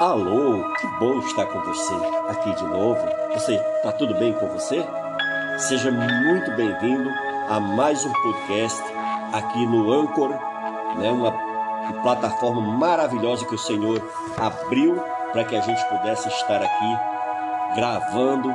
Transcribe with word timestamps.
Alô, 0.00 0.64
que 0.74 0.86
bom 0.98 1.18
estar 1.18 1.46
com 1.46 1.60
você 1.60 1.94
aqui 2.28 2.54
de 2.54 2.64
novo. 2.64 3.00
Você 3.34 3.54
está 3.54 3.92
tudo 3.92 4.14
bem 4.14 4.32
com 4.32 4.48
você? 4.48 4.84
Seja 5.58 5.90
muito 5.90 6.50
bem-vindo 6.56 7.08
a 7.48 7.60
mais 7.60 8.04
um 8.04 8.12
podcast 8.12 8.82
aqui 9.32 9.66
no 9.66 9.92
Anchor, 9.92 10.30
né? 10.96 11.10
Uma 11.10 11.32
plataforma 12.02 12.60
maravilhosa 12.60 13.46
que 13.46 13.54
o 13.54 13.58
Senhor 13.58 14.02
abriu 14.36 15.00
para 15.32 15.44
que 15.44 15.56
a 15.56 15.60
gente 15.60 15.84
pudesse 15.88 16.28
estar 16.28 16.62
aqui 16.62 16.98
gravando 17.76 18.54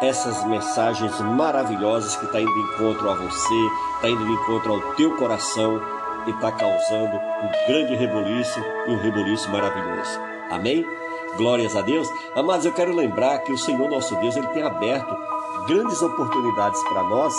essas 0.00 0.44
mensagens 0.44 1.20
maravilhosas 1.20 2.16
que 2.16 2.24
está 2.24 2.40
indo 2.40 2.52
de 2.52 2.60
encontro 2.60 3.10
a 3.10 3.14
você, 3.14 3.66
está 3.96 4.08
indo 4.08 4.24
de 4.24 4.32
encontro 4.32 4.72
ao 4.72 4.80
teu 4.94 5.16
coração 5.16 5.80
e 6.26 6.30
está 6.30 6.52
causando 6.52 7.16
um 7.16 7.66
grande 7.68 7.94
reboliço 7.94 8.60
e 8.86 8.90
um 8.90 8.98
reboliço 8.98 9.50
maravilhoso. 9.50 10.20
Amém? 10.50 10.86
Glórias 11.36 11.74
a 11.74 11.82
Deus. 11.82 12.08
Amados, 12.34 12.64
eu 12.64 12.72
quero 12.72 12.94
lembrar 12.94 13.38
que 13.40 13.52
o 13.52 13.58
Senhor 13.58 13.88
nosso 13.90 14.14
Deus 14.16 14.36
ele 14.36 14.46
tem 14.48 14.62
aberto 14.62 15.16
grandes 15.66 16.00
oportunidades 16.02 16.82
para 16.84 17.02
nós 17.02 17.34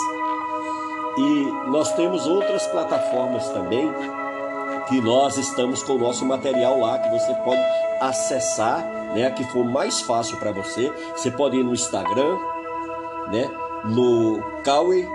e 1.16 1.52
nós 1.68 1.92
temos 1.94 2.26
outras 2.26 2.66
plataformas 2.66 3.48
também 3.48 3.90
que 4.88 5.00
nós 5.00 5.36
estamos 5.36 5.82
com 5.82 5.94
o 5.94 5.98
nosso 5.98 6.24
material 6.24 6.78
lá 6.80 6.98
que 6.98 7.08
você 7.08 7.34
pode 7.36 7.60
acessar, 8.00 8.84
né, 9.14 9.30
que 9.30 9.44
for 9.44 9.64
mais 9.64 10.00
fácil 10.00 10.36
para 10.36 10.52
você. 10.52 10.92
Você 11.16 11.30
pode 11.30 11.56
ir 11.56 11.64
no 11.64 11.72
Instagram, 11.72 12.38
né, 13.28 13.50
no 13.84 14.42
Kawi, 14.62 15.08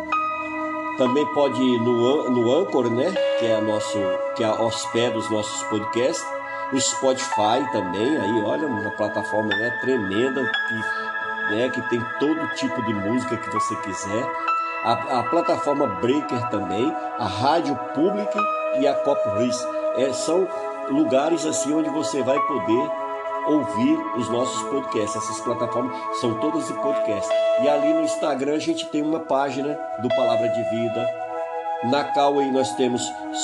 também 1.01 1.25
pode 1.33 1.59
ir 1.59 1.79
no, 1.79 2.29
no 2.29 2.51
Anchor, 2.51 2.87
né, 2.87 3.11
que 3.39 3.47
é 3.47 3.55
a 3.55 3.61
nosso 3.61 3.97
que 4.35 4.43
é 4.43 4.51
hospeda 4.51 5.17
os 5.17 5.27
nossos 5.31 5.63
podcasts. 5.63 6.23
O 6.71 6.79
Spotify 6.79 7.67
também, 7.71 8.17
aí 8.17 8.43
olha, 8.43 8.67
uma 8.67 8.91
plataforma 8.91 9.49
né, 9.49 9.71
tremenda 9.81 10.43
que, 10.43 11.55
né, 11.55 11.69
que 11.69 11.81
tem 11.89 11.99
todo 12.19 12.47
tipo 12.53 12.85
de 12.85 12.93
música 12.93 13.35
que 13.35 13.49
você 13.49 13.75
quiser. 13.77 14.31
A, 14.83 14.91
a 15.19 15.23
plataforma 15.23 15.87
Breaker 15.87 16.49
também, 16.49 16.95
a 17.17 17.25
Rádio 17.25 17.75
Pública 17.95 18.39
e 18.79 18.87
a 18.87 18.93
Copris. 18.93 19.57
É, 19.97 20.13
são 20.13 20.47
lugares 20.87 21.47
assim 21.47 21.73
onde 21.73 21.89
você 21.89 22.21
vai 22.21 22.39
poder 22.41 22.91
ouvir 23.47 23.97
os 24.17 24.29
nossos 24.29 24.61
podcasts. 24.69 25.15
Essas 25.15 25.39
plataformas 25.41 25.95
são 26.19 26.39
todas 26.39 26.67
de 26.67 26.73
podcast. 26.75 27.31
E 27.63 27.69
ali 27.69 27.93
no 27.93 28.01
Instagram 28.01 28.55
a 28.55 28.59
gente 28.59 28.85
tem 28.87 29.01
uma 29.01 29.19
página 29.19 29.77
do 30.01 30.09
Palavra 30.09 30.49
de 30.49 30.63
Vida. 30.69 31.07
Na 31.85 32.03
Cauê 32.03 32.51
nós 32.51 32.75
temos 32.75 33.01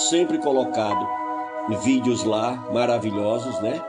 sempre 0.10 0.38
colocado 0.38 1.08
vídeos 1.84 2.24
lá 2.24 2.64
maravilhosos, 2.72 3.60
né? 3.62 3.82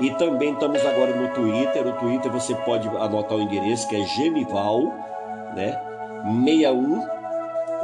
E 0.00 0.10
também 0.14 0.54
estamos 0.54 0.84
agora 0.84 1.14
no 1.14 1.28
Twitter. 1.34 1.86
O 1.86 1.92
Twitter 1.98 2.32
você 2.32 2.54
pode 2.54 2.88
anotar 2.88 3.36
o 3.36 3.42
endereço 3.42 3.86
que 3.88 3.96
é 3.96 4.06
Genival, 4.06 4.80
né? 5.54 5.78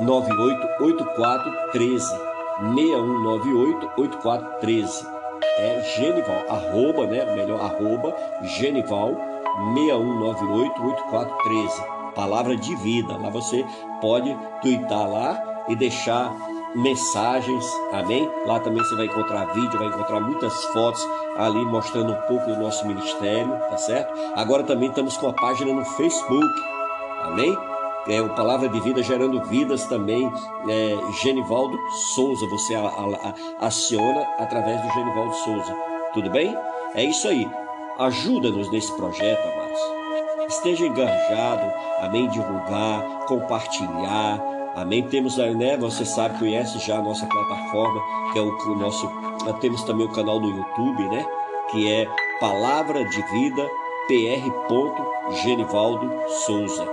61988413. 0.01 2.03
61988413. 2.75 5.16
É 5.57 5.83
Genival, 5.97 6.45
arroba, 6.49 7.07
né? 7.07 7.25
Melhor, 7.35 7.61
arroba 7.61 8.15
Genival 8.43 9.17
61988413. 9.75 12.13
Palavra 12.15 12.57
de 12.57 12.75
vida. 12.77 13.17
Lá 13.17 13.31
você 13.31 13.65
pode 14.01 14.37
twittar 14.61 15.11
lá 15.11 15.65
e 15.69 15.77
deixar 15.77 16.35
mensagens, 16.75 17.65
amém? 17.93 18.31
Lá 18.45 18.61
também 18.61 18.83
você 18.83 18.95
vai 18.97 19.07
encontrar 19.07 19.47
vídeo, 19.55 19.79
vai 19.79 19.89
encontrar 19.89 20.21
muitas 20.21 20.53
fotos 20.67 21.07
ali 21.37 21.65
mostrando 21.65 22.13
um 22.13 22.21
pouco 22.23 22.51
do 22.51 22.61
nosso 22.61 22.87
ministério, 22.87 23.51
tá 23.71 23.79
certo? 23.79 24.13
Agora 24.35 24.63
também 24.63 24.91
estamos 24.91 25.17
com 25.17 25.29
a 25.29 25.33
página 25.33 25.73
no 25.73 25.85
Facebook, 25.85 26.63
amém? 27.23 27.57
É 28.09 28.21
o 28.21 28.35
Palavra 28.35 28.69
de 28.69 28.81
Vida 28.81 29.03
gerando 29.03 29.43
vidas 29.45 29.87
também, 29.87 30.31
é, 30.69 31.13
Genivaldo 31.23 31.77
Souza, 32.15 32.47
você 32.47 32.75
a, 32.75 32.87
a, 32.87 33.67
aciona 33.67 34.21
através 34.39 34.81
do 34.81 34.93
Genivaldo 34.93 35.35
Souza, 35.35 35.77
tudo 36.15 36.31
bem? 36.31 36.57
É 36.95 37.05
isso 37.05 37.27
aí, 37.27 37.51
ajuda-nos 37.99 38.71
nesse 38.71 38.93
projeto, 38.97 39.41
amados. 39.49 39.81
Esteja 40.49 40.87
engajado, 40.87 41.73
amém? 42.01 42.29
Divulgar, 42.29 43.25
compartilhar, 43.27 44.41
Amém? 44.77 45.03
Temos, 45.09 45.39
né? 45.39 45.75
Você 45.79 46.05
sabe, 46.05 46.39
conhece 46.39 46.79
já 46.81 46.99
a 46.99 47.03
nossa 47.03 47.25
plataforma, 47.25 47.99
que 48.31 48.39
é 48.39 48.43
o, 48.43 48.51
o 48.51 48.77
nosso. 48.77 49.11
Temos 49.59 49.83
também 49.85 50.07
o 50.07 50.13
canal 50.13 50.39
no 50.39 50.51
YouTube, 50.51 51.09
né? 51.09 51.25
Que 51.71 51.91
é 51.91 52.07
Palavra 52.39 53.03
de 53.03 53.23
Vida 53.23 53.67
PR. 54.07 54.47
Genivaldo 55.43 56.13
Souza. 56.45 56.87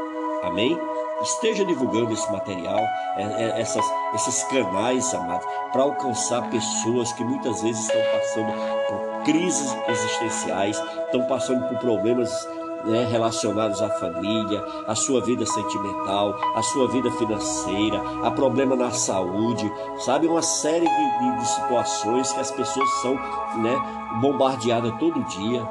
Amém? 0.44 0.80
Esteja 1.24 1.64
divulgando 1.66 2.12
esse 2.12 2.30
material, 2.32 2.80
é, 3.16 3.24
é, 3.24 3.62
essas, 3.62 3.86
esses 4.14 4.44
canais, 4.44 5.14
amados, 5.14 5.46
para 5.72 5.84
alcançar 5.84 6.50
pessoas 6.50 7.14
que 7.14 7.24
muitas 7.24 7.62
vezes 7.62 7.82
estão 7.82 8.02
passando 8.12 8.54
por 8.90 9.24
crises 9.24 9.76
existenciais, 9.88 10.78
estão 11.06 11.26
passando 11.28 11.66
por 11.70 11.78
problemas 11.78 12.48
né, 12.86 13.08
relacionados 13.10 13.82
à 13.82 13.90
família, 13.90 14.64
à 14.86 14.96
sua 14.96 15.22
vida 15.22 15.46
sentimental, 15.46 16.38
à 16.56 16.62
sua 16.62 16.88
vida 16.90 17.10
financeira, 17.12 18.02
a 18.24 18.32
problema 18.32 18.76
na 18.76 18.92
saúde, 18.92 19.72
sabe? 20.00 20.28
Uma 20.28 20.42
série 20.42 20.88
de, 20.88 21.20
de, 21.20 21.38
de 21.40 21.48
situações 21.48 22.32
que 22.34 22.40
as 22.40 22.52
pessoas 22.52 22.90
são 23.02 23.16
né, 23.16 24.10
bombardeadas 24.20 24.94
todo 25.00 25.24
dia. 25.24 25.66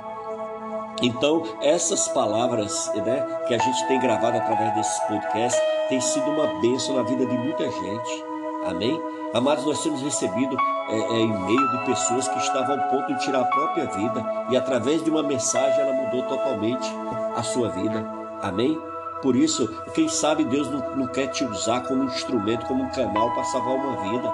Então, 1.02 1.42
essas 1.60 2.08
palavras 2.08 2.90
né, 2.94 3.26
que 3.48 3.54
a 3.54 3.58
gente 3.58 3.88
tem 3.88 3.98
gravado 3.98 4.38
através 4.38 4.72
desses 4.74 5.00
podcasts 5.00 5.60
tem 5.88 6.00
sido 6.00 6.30
uma 6.30 6.46
bênção 6.60 6.94
na 6.96 7.02
vida 7.02 7.26
de 7.26 7.36
muita 7.36 7.64
gente. 7.64 8.24
Amém? 8.64 9.02
Amados, 9.34 9.64
nós 9.64 9.82
temos 9.82 10.00
recebido 10.00 10.56
é, 10.88 10.96
é, 10.96 11.20
e-mail 11.20 11.70
de 11.70 11.84
pessoas 11.86 12.28
que 12.28 12.38
estavam 12.38 12.78
ao 12.78 12.88
ponto 12.88 13.12
de 13.14 13.20
tirar 13.20 13.40
a 13.40 13.46
própria 13.46 13.86
vida 13.86 14.24
e 14.50 14.56
através 14.56 15.02
de 15.02 15.10
uma 15.10 15.22
mensagem 15.22 15.80
ela 15.80 15.92
mudou 15.92 16.22
totalmente 16.22 16.88
a 17.34 17.42
sua 17.42 17.68
vida. 17.70 18.04
Amém? 18.40 18.78
Por 19.22 19.34
isso, 19.34 19.68
quem 19.94 20.08
sabe 20.08 20.44
Deus 20.44 20.70
não, 20.70 20.96
não 20.96 21.06
quer 21.06 21.28
te 21.28 21.44
usar 21.44 21.80
como 21.80 22.02
um 22.02 22.06
instrumento, 22.06 22.66
como 22.66 22.84
um 22.84 22.90
canal 22.90 23.32
para 23.32 23.44
salvar 23.44 23.74
uma 23.74 24.10
vida, 24.10 24.32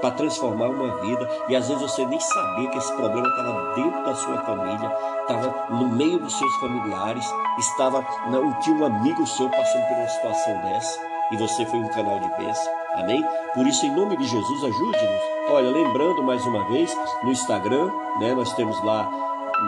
para 0.00 0.10
transformar 0.12 0.68
uma 0.68 0.96
vida. 0.96 1.28
E 1.48 1.56
às 1.56 1.68
vezes 1.68 1.82
você 1.82 2.06
nem 2.06 2.20
sabia 2.20 2.70
que 2.70 2.78
esse 2.78 2.92
problema 2.94 3.28
estava 3.28 3.74
dentro 3.74 4.04
da 4.04 4.14
sua 4.14 4.38
família, 4.38 4.96
estava 5.22 5.66
no 5.70 5.88
meio 5.88 6.18
dos 6.18 6.36
seus 6.36 6.54
familiares, 6.56 7.24
estava 7.58 8.04
não 8.30 8.52
tinha 8.60 8.76
um 8.76 8.84
amigo 8.84 9.26
seu 9.26 9.48
passando 9.50 9.88
por 9.88 9.96
uma 9.96 10.08
situação 10.08 10.62
dessa 10.62 11.08
e 11.30 11.36
você 11.36 11.64
foi 11.66 11.78
um 11.80 11.88
canal 11.88 12.18
de 12.20 12.28
bênção. 12.36 12.72
Amém? 12.94 13.24
Por 13.54 13.66
isso, 13.66 13.84
em 13.86 13.94
nome 13.94 14.16
de 14.16 14.24
Jesus, 14.24 14.64
ajude-nos. 14.64 15.22
Olha, 15.50 15.70
lembrando 15.70 16.22
mais 16.22 16.44
uma 16.46 16.64
vez, 16.68 16.96
no 17.22 17.30
Instagram, 17.30 17.90
né, 18.18 18.34
nós 18.34 18.52
temos 18.54 18.82
lá 18.82 19.08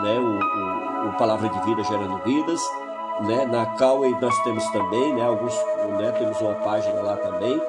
né, 0.03 0.19
o, 0.19 1.05
o, 1.05 1.09
o 1.09 1.13
Palavra 1.17 1.49
de 1.49 1.59
Vida 1.61 1.83
Gerando 1.83 2.17
Vidas. 2.23 2.61
Né, 3.21 3.45
na 3.45 3.65
Cauê 3.77 4.09
nós 4.19 4.35
temos 4.43 4.67
também, 4.71 5.13
né, 5.13 5.23
alguns, 5.23 5.53
né, 5.99 6.11
temos 6.17 6.39
uma 6.41 6.55
página 6.55 7.01
lá 7.01 7.15
também. 7.17 7.61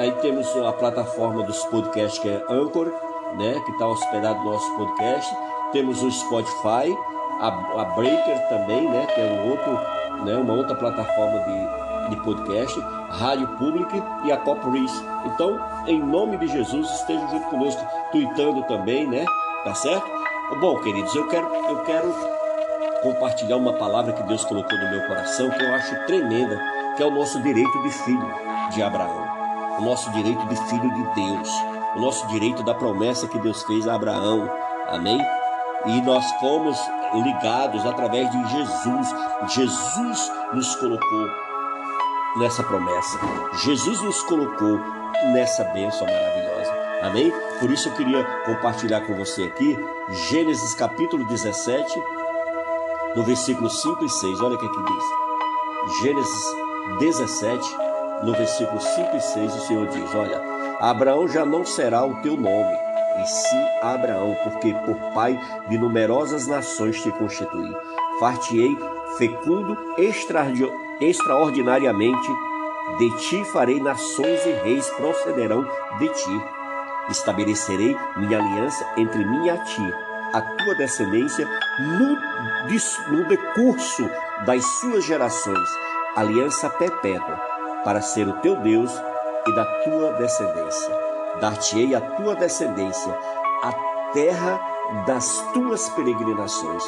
Aí 0.00 0.12
temos 0.22 0.48
a 0.56 0.72
plataforma 0.72 1.42
dos 1.42 1.62
podcasts 1.66 2.18
que 2.18 2.26
é 2.26 2.42
Anchor, 2.48 2.90
né, 3.36 3.60
que 3.66 3.70
está 3.72 3.86
hospedado 3.86 4.38
no 4.38 4.52
nosso 4.52 4.74
podcast. 4.74 5.36
Temos 5.72 6.02
o 6.02 6.10
Spotify, 6.10 6.96
a, 7.38 7.48
a 7.48 7.84
Breaker 7.96 8.48
também, 8.48 8.88
né, 8.88 9.06
que 9.14 9.20
é 9.20 9.24
um 9.24 9.50
outro, 9.50 10.24
né, 10.24 10.36
uma 10.36 10.54
outra 10.54 10.74
plataforma 10.74 11.40
de, 11.40 12.16
de 12.16 12.22
podcast, 12.22 12.80
Rádio 13.10 13.46
Pública 13.58 14.02
e 14.24 14.32
a 14.32 14.38
Copris. 14.38 14.90
Então, 15.26 15.60
em 15.86 16.00
nome 16.00 16.38
de 16.38 16.48
Jesus, 16.48 16.88
esteja 16.92 17.28
junto 17.28 17.50
conosco, 17.50 17.86
tweetando 18.10 18.62
também, 18.62 19.06
né? 19.06 19.26
Tá 19.64 19.74
certo? 19.74 20.10
Bom, 20.60 20.78
queridos, 20.78 21.14
eu 21.14 21.28
quero, 21.28 21.46
eu 21.68 21.82
quero 21.82 22.14
compartilhar 23.02 23.58
uma 23.58 23.74
palavra 23.74 24.14
que 24.14 24.22
Deus 24.22 24.46
colocou 24.46 24.78
no 24.78 24.90
meu 24.92 25.06
coração 25.06 25.50
que 25.50 25.62
eu 25.62 25.74
acho 25.74 26.06
tremenda, 26.06 26.58
que 26.96 27.02
é 27.02 27.06
o 27.06 27.10
nosso 27.10 27.42
direito 27.42 27.82
de 27.82 27.90
filho 27.90 28.34
de 28.70 28.82
Abraão, 28.82 29.29
o 29.78 29.82
nosso 29.82 30.10
direito 30.12 30.46
de 30.46 30.56
filho 30.68 30.94
de 30.94 31.14
Deus, 31.14 31.48
o 31.96 32.00
nosso 32.00 32.26
direito 32.28 32.62
da 32.62 32.74
promessa 32.74 33.28
que 33.28 33.38
Deus 33.38 33.62
fez 33.64 33.86
a 33.86 33.94
Abraão. 33.94 34.48
Amém? 34.88 35.20
E 35.86 36.00
nós 36.02 36.24
fomos 36.40 36.78
ligados 37.14 37.84
através 37.86 38.30
de 38.30 38.48
Jesus. 38.50 39.14
Jesus 39.48 40.32
nos 40.52 40.76
colocou 40.76 41.26
nessa 42.36 42.62
promessa. 42.62 43.18
Jesus 43.64 44.00
nos 44.02 44.22
colocou 44.22 44.78
nessa 45.32 45.64
bênção 45.64 46.06
maravilhosa. 46.06 46.72
Amém? 47.02 47.32
Por 47.58 47.70
isso 47.70 47.88
eu 47.88 47.94
queria 47.94 48.24
compartilhar 48.44 49.00
com 49.00 49.14
você 49.14 49.44
aqui 49.44 49.78
Gênesis 50.28 50.74
capítulo 50.74 51.24
17, 51.24 52.02
no 53.16 53.22
versículo 53.22 53.70
5 53.70 54.04
e 54.04 54.08
6. 54.08 54.40
Olha 54.40 54.56
o 54.56 54.58
que 54.58 54.66
aqui 54.66 54.82
diz. 54.82 56.00
Gênesis 56.02 56.56
17, 56.98 57.76
no 58.22 58.32
versículo 58.34 58.80
5 58.80 59.16
e 59.16 59.20
6, 59.20 59.54
o 59.54 59.60
Senhor 59.66 59.88
diz: 59.88 60.14
Olha, 60.14 60.40
Abraão 60.80 61.28
já 61.28 61.44
não 61.44 61.64
será 61.64 62.04
o 62.04 62.20
teu 62.22 62.36
nome, 62.36 62.76
e 63.22 63.26
sim 63.26 63.66
Abraão, 63.82 64.36
porque 64.44 64.74
por 64.86 64.96
pai 65.12 65.38
de 65.68 65.78
numerosas 65.78 66.46
nações 66.46 67.02
te 67.02 67.10
constituí. 67.12 67.74
Fartiei 68.18 68.76
fecundo 69.16 69.76
extraordinariamente, 71.00 72.28
de 72.98 73.10
ti 73.18 73.44
farei 73.44 73.80
nações 73.80 74.44
e 74.44 74.52
reis 74.64 74.88
procederão 74.90 75.66
de 75.98 76.08
ti. 76.08 76.42
Estabelecerei 77.08 77.96
minha 78.16 78.38
aliança 78.38 78.86
entre 78.96 79.24
mim 79.24 79.46
e 79.46 79.50
a 79.50 79.58
ti, 79.58 79.94
a 80.32 80.40
tua 80.40 80.74
descendência, 80.76 81.48
no, 81.78 83.16
no 83.16 83.24
decurso 83.26 84.08
das 84.46 84.64
suas 84.64 85.04
gerações, 85.04 85.68
aliança 86.14 86.70
perpétua, 86.70 87.49
para 87.84 88.00
ser 88.00 88.28
o 88.28 88.40
teu 88.40 88.56
Deus 88.56 88.92
e 89.46 89.54
da 89.54 89.64
tua 89.84 90.12
descendência. 90.14 90.94
Dar-te-ei 91.40 91.94
a 91.94 92.00
tua 92.00 92.34
descendência, 92.34 93.16
a 93.62 93.72
terra 94.12 94.60
das 95.06 95.40
tuas 95.52 95.88
peregrinações, 95.90 96.82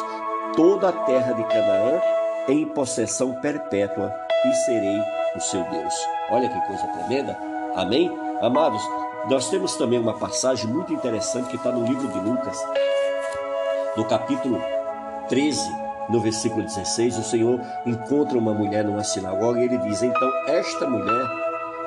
toda 0.57 0.89
a 0.89 0.93
terra 0.93 1.33
de 1.33 1.45
Canaã 1.45 2.01
em 2.49 2.67
possessão 2.67 3.35
perpétua, 3.41 4.13
e 4.45 4.55
serei 4.55 5.01
o 5.37 5.41
seu 5.41 5.63
Deus. 5.65 5.95
Olha 6.31 6.49
que 6.49 6.67
coisa 6.67 6.87
tremenda. 6.89 7.39
Amém? 7.77 8.11
Amados, 8.41 8.83
nós 9.31 9.49
temos 9.49 9.77
também 9.77 10.01
uma 10.01 10.15
passagem 10.15 10.67
muito 10.67 10.93
interessante 10.93 11.49
que 11.49 11.57
está 11.57 11.71
no 11.71 11.87
livro 11.87 12.09
de 12.09 12.19
Lucas, 12.19 12.59
no 13.97 14.05
capítulo 14.05 14.61
13, 15.29 15.61
no 16.09 16.21
versículo 16.21 16.63
16. 16.63 17.19
O 17.19 17.23
Senhor 17.25 17.61
encontra 17.87 18.39
uma 18.39 18.53
mulher 18.53 18.85
numa 18.85 19.05
sinagoga 19.05 19.61
e 19.61 19.65
ele 19.65 19.79
diz: 19.79 20.03
Então, 20.03 20.31
esta 20.47 20.89
mulher 20.89 21.43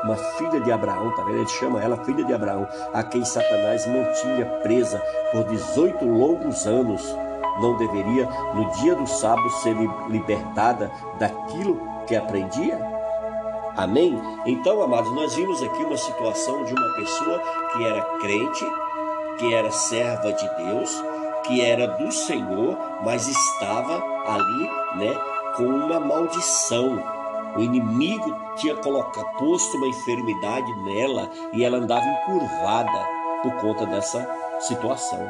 uma 0.06 0.15
filha 0.15 0.62
de 0.62 0.71
Abraão, 0.71 1.12
tá 1.15 1.23
vendo? 1.23 1.39
Ele 1.39 1.47
chama 1.47 1.81
ela 1.81 1.97
filha 2.06 2.23
de 2.23 2.33
Abraão, 2.33 2.67
a 2.94 3.03
quem 3.03 3.25
Satanás 3.25 3.88
mantinha 3.88 4.45
presa 4.62 5.01
por 5.31 5.44
18 5.45 6.06
longos 6.06 6.67
anos. 6.67 7.03
Não 7.59 7.75
deveria, 7.77 8.27
no 8.53 8.69
dia 8.71 8.95
do 8.95 9.07
sábado, 9.07 9.50
ser 9.62 9.75
libertada 10.09 10.91
daquilo 11.18 11.81
que 12.06 12.15
aprendia? 12.15 12.79
Amém? 13.75 14.21
Então, 14.45 14.81
amados, 14.81 15.11
nós 15.13 15.35
vimos 15.35 15.61
aqui 15.63 15.83
uma 15.83 15.97
situação 15.97 16.63
de 16.63 16.73
uma 16.73 16.94
pessoa 16.95 17.41
que 17.73 17.83
era 17.83 18.01
crente, 18.19 18.65
que 19.38 19.53
era 19.53 19.71
serva 19.71 20.31
de 20.31 20.47
Deus, 20.56 21.03
que 21.45 21.62
era 21.62 21.88
do 21.88 22.12
Senhor, 22.12 22.77
mas 23.03 23.27
estava 23.27 24.03
ali, 24.27 24.69
né, 24.95 25.13
com 25.56 25.63
uma 25.63 26.00
maldição, 26.00 27.01
o 27.56 27.62
inimigo 27.62 28.36
tinha 28.57 28.75
colocado, 28.75 29.25
posto 29.38 29.77
uma 29.77 29.88
enfermidade 29.88 30.74
nela 30.83 31.30
e 31.53 31.63
ela 31.63 31.77
andava 31.77 32.06
encurvada 32.06 33.07
por 33.42 33.53
conta 33.62 33.86
dessa 33.86 34.27
situação. 34.59 35.25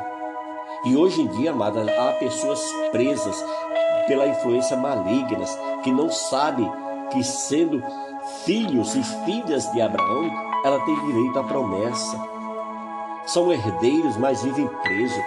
E 0.85 0.95
hoje 0.95 1.21
em 1.21 1.27
dia, 1.27 1.51
amada, 1.51 1.81
há 1.81 2.13
pessoas 2.13 2.61
presas 2.91 3.43
pela 4.07 4.27
influência 4.27 4.75
malignas 4.75 5.57
que 5.83 5.91
não 5.91 6.09
sabem 6.09 6.71
que 7.11 7.23
sendo 7.23 7.83
filhos 8.43 8.95
e 8.95 9.03
filhas 9.25 9.71
de 9.71 9.81
Abraão, 9.81 10.31
ela 10.63 10.79
tem 10.85 10.95
direito 11.05 11.39
à 11.39 11.43
promessa. 11.43 12.19
São 13.27 13.51
herdeiros, 13.51 14.17
mas 14.17 14.43
vivem 14.43 14.67
presos 14.67 15.23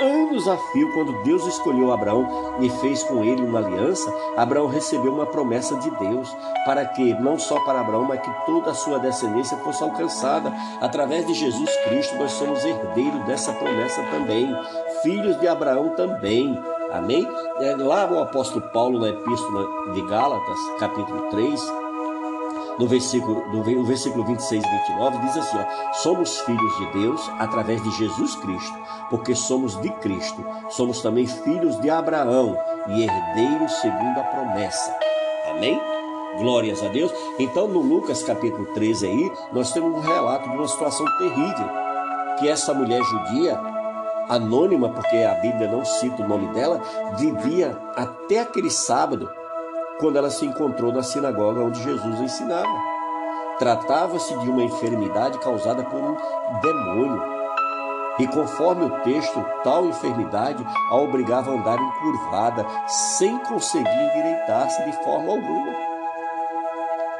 anos 0.00 0.48
a 0.48 0.56
fio, 0.56 0.92
quando 0.92 1.22
Deus 1.22 1.46
escolheu 1.46 1.92
Abraão 1.92 2.56
e 2.60 2.68
fez 2.68 3.02
com 3.02 3.24
ele 3.24 3.42
uma 3.42 3.58
aliança, 3.58 4.12
Abraão 4.36 4.66
recebeu 4.66 5.12
uma 5.12 5.26
promessa 5.26 5.76
de 5.76 5.90
Deus, 5.90 6.34
para 6.64 6.84
que, 6.84 7.14
não 7.14 7.38
só 7.38 7.60
para 7.60 7.80
Abraão, 7.80 8.04
mas 8.04 8.20
que 8.20 8.30
toda 8.46 8.70
a 8.70 8.74
sua 8.74 8.98
descendência 8.98 9.56
fosse 9.58 9.82
alcançada. 9.82 10.52
Através 10.80 11.26
de 11.26 11.34
Jesus 11.34 11.70
Cristo, 11.84 12.16
nós 12.16 12.32
somos 12.32 12.64
herdeiros 12.64 13.24
dessa 13.24 13.52
promessa 13.52 14.02
também, 14.10 14.54
filhos 15.02 15.38
de 15.40 15.48
Abraão 15.48 15.90
também. 15.90 16.58
Amém? 16.92 17.26
É, 17.60 17.74
lá 17.76 18.10
o 18.10 18.20
apóstolo 18.20 18.62
Paulo, 18.72 18.98
na 18.98 19.08
Epístola 19.08 19.92
de 19.94 20.02
Gálatas, 20.02 20.58
capítulo 20.78 21.30
3, 21.30 21.81
no 22.78 22.86
versículo, 22.86 23.46
no 23.52 23.84
versículo 23.84 24.24
26 24.24 24.64
e 24.64 24.68
29, 24.68 25.18
diz 25.18 25.36
assim: 25.36 25.58
ó, 25.58 25.92
Somos 25.94 26.40
filhos 26.40 26.76
de 26.78 26.92
Deus 26.92 27.30
através 27.38 27.82
de 27.82 27.90
Jesus 27.92 28.36
Cristo, 28.36 28.78
porque 29.10 29.34
somos 29.34 29.80
de 29.80 29.90
Cristo. 29.94 30.44
Somos 30.70 31.00
também 31.02 31.26
filhos 31.26 31.80
de 31.80 31.90
Abraão 31.90 32.56
e 32.88 33.04
herdeiros 33.04 33.72
segundo 33.80 34.18
a 34.18 34.24
promessa. 34.24 34.94
Amém? 35.50 35.80
Glórias 36.38 36.82
a 36.82 36.88
Deus. 36.88 37.12
Então, 37.38 37.68
no 37.68 37.80
Lucas 37.80 38.22
capítulo 38.22 38.66
13 38.72 39.06
aí, 39.06 39.32
nós 39.52 39.72
temos 39.72 39.94
um 39.94 40.00
relato 40.00 40.48
de 40.48 40.56
uma 40.56 40.68
situação 40.68 41.06
terrível, 41.18 41.68
que 42.38 42.48
essa 42.48 42.72
mulher 42.72 43.02
judia, 43.02 43.60
anônima, 44.28 44.88
porque 44.88 45.16
a 45.16 45.34
Bíblia 45.34 45.70
não 45.70 45.84
cita 45.84 46.22
o 46.22 46.28
nome 46.28 46.48
dela, 46.54 46.80
vivia 47.18 47.78
até 47.96 48.40
aquele 48.40 48.70
sábado 48.70 49.30
quando 50.02 50.16
ela 50.16 50.30
se 50.30 50.44
encontrou 50.44 50.92
na 50.92 51.04
sinagoga 51.04 51.62
onde 51.62 51.80
Jesus 51.80 52.20
ensinava. 52.20 52.92
Tratava-se 53.60 54.36
de 54.38 54.50
uma 54.50 54.64
enfermidade 54.64 55.38
causada 55.38 55.84
por 55.84 56.00
um 56.00 56.16
demônio. 56.60 57.22
E 58.18 58.26
conforme 58.26 58.84
o 58.84 59.00
texto, 59.02 59.42
tal 59.62 59.86
enfermidade 59.86 60.66
a 60.90 60.96
obrigava 60.96 61.52
a 61.52 61.54
andar 61.54 61.78
encurvada, 61.80 62.66
sem 62.88 63.38
conseguir 63.38 63.88
endireitar-se 63.88 64.84
de 64.84 64.92
forma 65.04 65.32
alguma. 65.32 65.72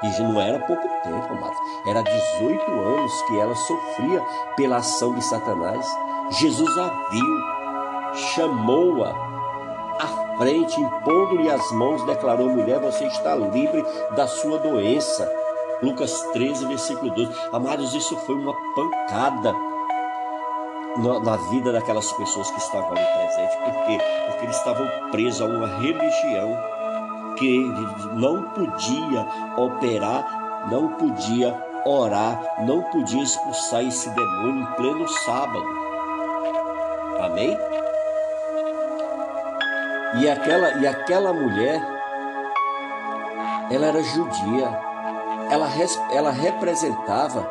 E 0.02 0.20
não 0.20 0.40
era 0.40 0.58
pouco 0.58 0.88
tempo, 1.04 1.38
mas 1.40 1.56
era 1.86 2.02
18 2.02 2.70
anos 2.72 3.22
que 3.22 3.38
ela 3.38 3.54
sofria 3.54 4.20
pela 4.56 4.78
ação 4.78 5.14
de 5.14 5.22
Satanás. 5.22 5.86
Jesus 6.30 6.76
a 6.78 6.88
viu, 7.10 8.14
chamou-a 8.34 9.31
frente, 10.38 10.80
impondo-lhe 10.80 11.50
as 11.50 11.72
mãos, 11.72 12.04
declarou: 12.04 12.48
mulher, 12.48 12.80
você 12.80 13.06
está 13.06 13.34
livre 13.34 13.84
da 14.16 14.26
sua 14.26 14.58
doença. 14.58 15.30
Lucas 15.82 16.12
13, 16.32 16.66
versículo 16.66 17.10
12. 17.10 17.32
Amados, 17.52 17.92
isso 17.94 18.16
foi 18.18 18.36
uma 18.36 18.54
pancada 18.74 19.54
na 21.24 21.36
vida 21.50 21.72
daquelas 21.72 22.12
pessoas 22.12 22.50
que 22.50 22.58
estavam 22.58 22.90
ali 22.90 23.04
presentes. 23.04 23.56
Por 23.56 23.86
quê? 23.86 23.98
Porque 24.26 24.44
eles 24.44 24.56
estavam 24.56 24.88
presos 25.10 25.40
a 25.40 25.46
uma 25.46 25.66
religião 25.78 26.56
que 27.38 27.58
não 28.14 28.42
podia 28.50 29.26
operar, 29.56 30.68
não 30.70 30.88
podia 30.88 31.56
orar, 31.84 32.40
não 32.64 32.82
podia 32.82 33.22
expulsar 33.22 33.84
esse 33.84 34.08
demônio 34.10 34.62
em 34.62 34.66
pleno 34.76 35.08
sábado. 35.08 35.64
Amém? 37.20 37.56
E 40.14 40.28
aquela, 40.28 40.74
e 40.74 40.86
aquela 40.86 41.32
mulher, 41.32 41.80
ela 43.70 43.86
era 43.86 44.02
judia, 44.02 44.78
ela, 45.50 45.68
ela 46.10 46.30
representava 46.30 47.50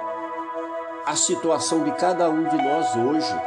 a 1.05 1.15
situação 1.15 1.83
de 1.83 1.91
cada 1.93 2.29
um 2.29 2.43
de 2.43 2.57
nós 2.57 2.95
hoje. 2.95 3.41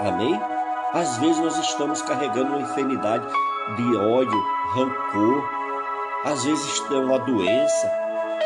Amém? 0.00 0.40
Às 0.92 1.16
vezes 1.18 1.38
nós 1.38 1.56
estamos 1.58 2.02
carregando 2.02 2.50
uma 2.50 2.60
enfermidade 2.62 3.26
de 3.76 3.96
ódio, 3.96 4.44
rancor, 4.74 5.44
às 6.24 6.44
vezes 6.44 6.82
é 6.90 6.94
uma 6.94 7.18
doença, 7.18 7.90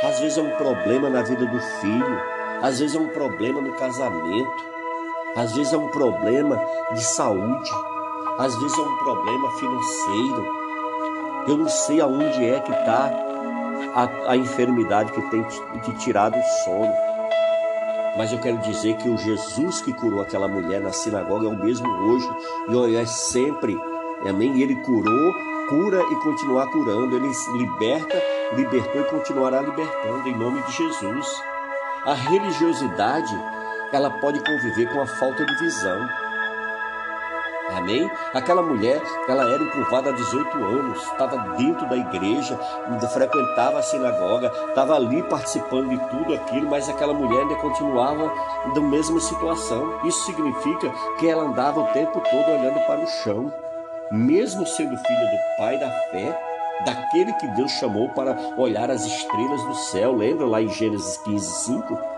às 0.02 0.18
vezes 0.18 0.38
é 0.38 0.42
um 0.42 0.56
problema 0.56 1.08
na 1.08 1.22
vida 1.22 1.46
do 1.46 1.60
filho, 1.60 2.22
às 2.62 2.78
vezes 2.78 2.96
é 2.96 2.98
um 2.98 3.08
problema 3.08 3.60
no 3.60 3.72
casamento, 3.72 4.64
às 5.36 5.54
vezes 5.54 5.72
é 5.72 5.76
um 5.76 5.88
problema 5.88 6.60
de 6.92 7.02
saúde. 7.02 7.70
Às 8.38 8.54
vezes 8.56 8.78
é 8.78 8.82
um 8.82 8.96
problema 8.98 9.50
financeiro. 9.52 10.46
Eu 11.48 11.56
não 11.56 11.68
sei 11.68 12.00
aonde 12.00 12.44
é 12.44 12.60
que 12.60 12.70
está 12.70 13.10
a, 13.94 14.32
a 14.32 14.36
enfermidade 14.36 15.10
que 15.12 15.22
tem 15.22 15.42
te 15.42 15.92
tirado 15.98 16.38
o 16.38 16.42
sono. 16.64 16.94
Mas 18.16 18.32
eu 18.32 18.38
quero 18.38 18.58
dizer 18.58 18.96
que 18.96 19.08
o 19.08 19.18
Jesus 19.18 19.80
que 19.80 19.92
curou 19.92 20.20
aquela 20.20 20.46
mulher 20.46 20.80
na 20.80 20.92
sinagoga 20.92 21.46
é 21.46 21.50
o 21.50 21.56
mesmo 21.56 21.88
hoje 21.88 22.28
e 22.68 22.96
é 22.96 23.06
sempre. 23.06 23.76
Amém? 24.28 24.60
Ele 24.60 24.76
curou, 24.76 25.34
cura 25.68 26.00
e 26.10 26.16
continuar 26.16 26.66
curando. 26.68 27.16
Ele 27.16 27.30
liberta, 27.56 28.22
libertou 28.56 29.00
e 29.00 29.04
continuará 29.04 29.60
libertando 29.60 30.28
em 30.28 30.36
nome 30.36 30.62
de 30.62 30.72
Jesus. 30.72 31.26
A 32.04 32.14
religiosidade, 32.14 33.36
ela 33.92 34.10
pode 34.10 34.38
conviver 34.44 34.92
com 34.92 35.00
a 35.00 35.06
falta 35.06 35.44
de 35.44 35.54
visão. 35.56 36.27
Amém? 37.76 38.10
Aquela 38.34 38.62
mulher, 38.62 39.00
ela 39.28 39.44
era 39.52 39.62
encurvada 39.62 40.10
há 40.10 40.12
18 40.12 40.56
anos, 40.56 41.02
estava 41.02 41.36
dentro 41.56 41.88
da 41.88 41.96
igreja, 41.96 42.58
frequentava 43.12 43.78
a 43.78 43.82
sinagoga, 43.82 44.52
estava 44.68 44.94
ali 44.94 45.22
participando 45.22 45.90
de 45.90 45.98
tudo 46.08 46.34
aquilo, 46.34 46.68
mas 46.68 46.88
aquela 46.88 47.12
mulher 47.12 47.42
ainda 47.42 47.56
continuava 47.56 48.32
da 48.74 48.80
mesma 48.80 49.20
situação. 49.20 50.00
Isso 50.04 50.24
significa 50.24 50.90
que 51.18 51.28
ela 51.28 51.44
andava 51.44 51.80
o 51.80 51.86
tempo 51.88 52.20
todo 52.20 52.50
olhando 52.50 52.84
para 52.86 53.00
o 53.00 53.06
chão, 53.06 53.52
mesmo 54.10 54.66
sendo 54.66 54.96
filha 54.96 55.26
do 55.26 55.56
pai 55.58 55.78
da 55.78 55.90
fé, 56.10 56.40
daquele 56.84 57.32
que 57.34 57.46
Deus 57.48 57.72
chamou 57.72 58.08
para 58.10 58.36
olhar 58.56 58.90
as 58.90 59.04
estrelas 59.04 59.62
do 59.64 59.74
céu. 59.74 60.14
Lembra 60.14 60.46
lá 60.46 60.62
em 60.62 60.68
Gênesis 60.68 61.18
15, 61.18 61.64
5? 61.64 62.17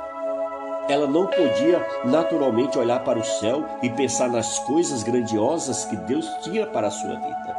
Ela 0.91 1.07
não 1.07 1.27
podia 1.27 1.87
naturalmente 2.05 2.79
olhar 2.79 3.01
para 3.05 3.19
o 3.19 3.25
céu 3.25 3.65
e 3.83 3.89
pensar 3.89 4.29
nas 4.29 4.59
coisas 4.61 5.03
grandiosas 5.03 5.85
que 5.85 5.97
Deus 5.97 6.27
tinha 6.43 6.67
para 6.67 6.89
a 6.89 6.91
sua 6.91 7.15
vida. 7.15 7.57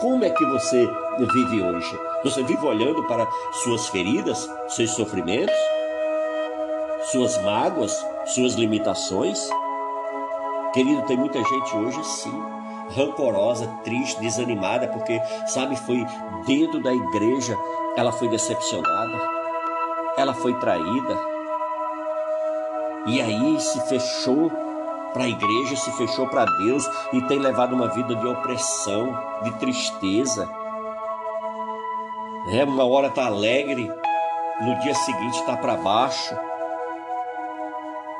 Como 0.00 0.24
é 0.24 0.30
que 0.30 0.44
você 0.46 0.88
vive 1.18 1.62
hoje? 1.62 1.98
Você 2.22 2.42
vive 2.42 2.64
olhando 2.64 3.02
para 3.04 3.26
suas 3.62 3.88
feridas, 3.88 4.48
seus 4.68 4.90
sofrimentos, 4.90 5.54
suas 7.10 7.40
mágoas, 7.42 8.04
suas 8.26 8.54
limitações? 8.54 9.48
Querido, 10.72 11.02
tem 11.02 11.16
muita 11.16 11.38
gente 11.38 11.76
hoje 11.76 12.04
sim, 12.04 12.42
rancorosa, 12.94 13.66
triste, 13.84 14.20
desanimada, 14.20 14.88
porque, 14.88 15.20
sabe, 15.46 15.76
foi 15.76 16.04
dentro 16.46 16.82
da 16.82 16.92
igreja, 16.92 17.56
ela 17.96 18.12
foi 18.12 18.28
decepcionada, 18.28 19.20
ela 20.16 20.34
foi 20.34 20.52
traída, 20.58 21.33
e 23.06 23.20
aí 23.20 23.60
se 23.60 23.80
fechou 23.88 24.50
para 25.12 25.24
a 25.24 25.28
igreja, 25.28 25.76
se 25.76 25.92
fechou 25.92 26.26
para 26.26 26.44
Deus 26.44 26.88
e 27.12 27.22
tem 27.22 27.38
levado 27.38 27.74
uma 27.74 27.88
vida 27.88 28.14
de 28.16 28.26
opressão, 28.26 29.16
de 29.42 29.52
tristeza. 29.58 30.48
É, 32.48 32.64
uma 32.64 32.84
hora 32.84 33.06
está 33.06 33.26
alegre, 33.26 33.90
no 34.60 34.78
dia 34.80 34.94
seguinte 34.94 35.38
está 35.38 35.56
para 35.56 35.76
baixo, 35.76 36.36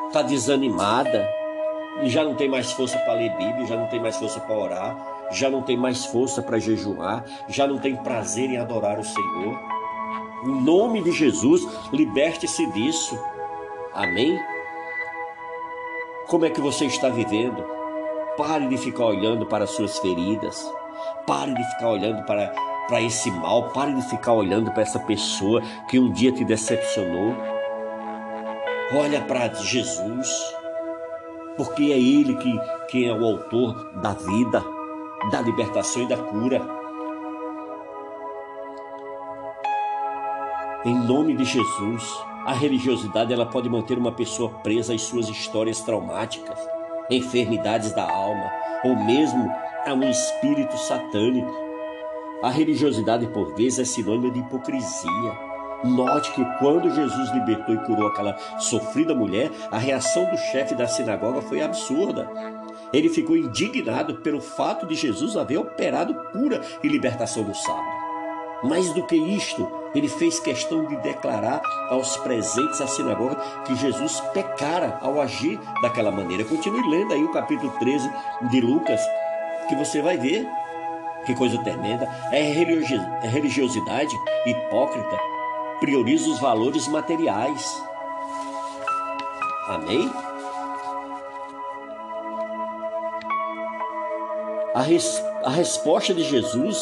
está 0.06 0.22
desanimada 0.22 1.28
e 2.02 2.08
já 2.08 2.24
não 2.24 2.34
tem 2.34 2.48
mais 2.48 2.72
força 2.72 2.98
para 2.98 3.14
ler 3.14 3.30
Bíblia, 3.36 3.66
já 3.66 3.76
não 3.76 3.86
tem 3.88 4.00
mais 4.00 4.16
força 4.16 4.40
para 4.40 4.56
orar, 4.56 4.96
já 5.32 5.50
não 5.50 5.62
tem 5.62 5.76
mais 5.76 6.04
força 6.06 6.42
para 6.42 6.58
jejuar, 6.58 7.24
já 7.48 7.66
não 7.66 7.78
tem 7.78 7.96
prazer 7.96 8.50
em 8.50 8.56
adorar 8.56 8.98
o 8.98 9.04
Senhor. 9.04 9.58
Em 10.44 10.62
nome 10.62 11.02
de 11.02 11.10
Jesus, 11.10 11.66
liberte-se 11.92 12.66
disso. 12.72 13.18
Amém? 13.92 14.38
Como 16.34 16.46
é 16.46 16.50
que 16.50 16.60
você 16.60 16.86
está 16.86 17.10
vivendo? 17.10 17.64
Pare 18.36 18.66
de 18.66 18.76
ficar 18.76 19.04
olhando 19.04 19.46
para 19.46 19.62
as 19.62 19.70
suas 19.70 20.00
feridas. 20.00 20.68
Pare 21.28 21.54
de 21.54 21.62
ficar 21.62 21.90
olhando 21.90 22.24
para, 22.24 22.48
para 22.88 23.00
esse 23.00 23.30
mal. 23.30 23.68
Pare 23.68 23.94
de 23.94 24.02
ficar 24.02 24.32
olhando 24.32 24.72
para 24.72 24.82
essa 24.82 24.98
pessoa 24.98 25.62
que 25.88 25.96
um 25.96 26.10
dia 26.10 26.32
te 26.32 26.44
decepcionou. 26.44 27.36
Olha 29.00 29.20
para 29.20 29.46
Jesus, 29.54 30.28
porque 31.56 31.84
é 31.84 31.98
Ele 32.00 32.34
que, 32.34 32.60
que 32.90 33.08
é 33.08 33.12
o 33.12 33.24
autor 33.24 34.00
da 34.00 34.14
vida, 34.14 34.60
da 35.30 35.40
libertação 35.40 36.02
e 36.02 36.08
da 36.08 36.16
cura. 36.16 36.60
Em 40.84 40.96
nome 40.96 41.36
de 41.36 41.44
Jesus. 41.44 42.33
A 42.44 42.52
religiosidade 42.52 43.32
ela 43.32 43.46
pode 43.46 43.70
manter 43.70 43.96
uma 43.96 44.12
pessoa 44.12 44.50
presa 44.50 44.94
às 44.94 45.00
suas 45.00 45.28
histórias 45.30 45.80
traumáticas, 45.80 46.58
enfermidades 47.10 47.92
da 47.92 48.04
alma 48.08 48.50
ou 48.84 48.94
mesmo 48.94 49.50
a 49.86 49.94
um 49.94 50.02
espírito 50.02 50.76
satânico. 50.76 51.50
A 52.42 52.50
religiosidade 52.50 53.26
por 53.28 53.54
vezes 53.54 53.78
é 53.78 53.84
sinônimo 53.84 54.30
de 54.30 54.40
hipocrisia. 54.40 55.54
Note 55.84 56.32
que 56.32 56.44
quando 56.58 56.94
Jesus 56.94 57.30
libertou 57.32 57.74
e 57.74 57.84
curou 57.84 58.08
aquela 58.08 58.36
sofrida 58.58 59.14
mulher, 59.14 59.50
a 59.70 59.78
reação 59.78 60.30
do 60.30 60.36
chefe 60.36 60.74
da 60.74 60.86
sinagoga 60.86 61.40
foi 61.40 61.62
absurda. 61.62 62.30
Ele 62.92 63.08
ficou 63.08 63.36
indignado 63.36 64.16
pelo 64.16 64.40
fato 64.40 64.86
de 64.86 64.94
Jesus 64.94 65.34
haver 65.36 65.58
operado 65.58 66.14
cura 66.30 66.60
e 66.82 66.88
libertação 66.88 67.42
no 67.42 67.54
sábado. 67.54 68.04
Mais 68.62 68.92
do 68.92 69.06
que 69.06 69.16
isto, 69.16 69.66
ele 69.94 70.08
fez 70.08 70.40
questão 70.40 70.84
de 70.86 70.96
declarar 70.96 71.62
aos 71.88 72.16
presentes 72.16 72.80
à 72.80 72.86
sinagoga 72.86 73.36
que 73.64 73.76
Jesus 73.76 74.20
pecara 74.32 74.98
ao 75.00 75.20
agir 75.20 75.58
daquela 75.82 76.10
maneira. 76.10 76.44
Continue 76.44 76.88
lendo 76.90 77.14
aí 77.14 77.22
o 77.22 77.32
capítulo 77.32 77.72
13 77.78 78.10
de 78.50 78.60
Lucas, 78.60 79.00
que 79.68 79.76
você 79.76 80.02
vai 80.02 80.16
ver 80.16 80.46
que 81.24 81.34
coisa 81.34 81.58
tremenda. 81.62 82.08
É, 82.30 82.40
é 82.40 83.28
religiosidade 83.28 84.14
hipócrita, 84.44 85.18
prioriza 85.80 86.28
os 86.28 86.38
valores 86.38 86.88
materiais. 86.88 87.82
Amém? 89.68 90.10
A, 94.74 94.82
res, 94.82 95.24
a 95.44 95.50
resposta 95.50 96.12
de 96.12 96.24
Jesus 96.24 96.76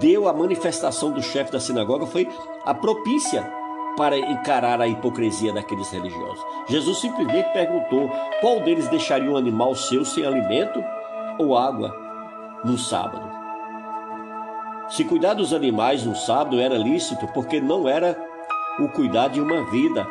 deu 0.00 0.28
a 0.28 0.32
manifestação 0.32 1.12
do 1.12 1.22
chefe 1.22 1.52
da 1.52 1.60
sinagoga 1.60 2.06
foi 2.06 2.28
a 2.64 2.74
propícia 2.74 3.50
para 3.96 4.18
encarar 4.18 4.80
a 4.80 4.86
hipocrisia 4.86 5.52
daqueles 5.52 5.90
religiosos. 5.90 6.44
Jesus 6.68 7.00
simplesmente 7.00 7.50
perguntou 7.52 8.10
qual 8.40 8.60
deles 8.60 8.88
deixaria 8.88 9.30
um 9.30 9.36
animal 9.36 9.74
seu 9.74 10.04
sem 10.04 10.24
alimento 10.24 10.82
ou 11.38 11.56
água 11.56 11.94
no 12.64 12.76
sábado. 12.76 13.26
Se 14.88 15.04
cuidar 15.04 15.34
dos 15.34 15.52
animais 15.52 16.04
no 16.04 16.14
sábado 16.14 16.60
era 16.60 16.76
lícito, 16.76 17.26
porque 17.28 17.60
não 17.60 17.88
era 17.88 18.16
o 18.78 18.88
cuidar 18.88 19.28
de 19.28 19.40
uma 19.40 19.64
vida 19.70 20.06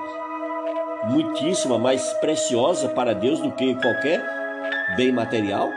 muitíssima 1.06 1.78
mais 1.78 2.12
preciosa 2.14 2.90
para 2.90 3.14
Deus 3.14 3.40
do 3.40 3.52
que 3.52 3.76
qualquer 3.76 4.22
bem 4.98 5.12
material. 5.12 5.70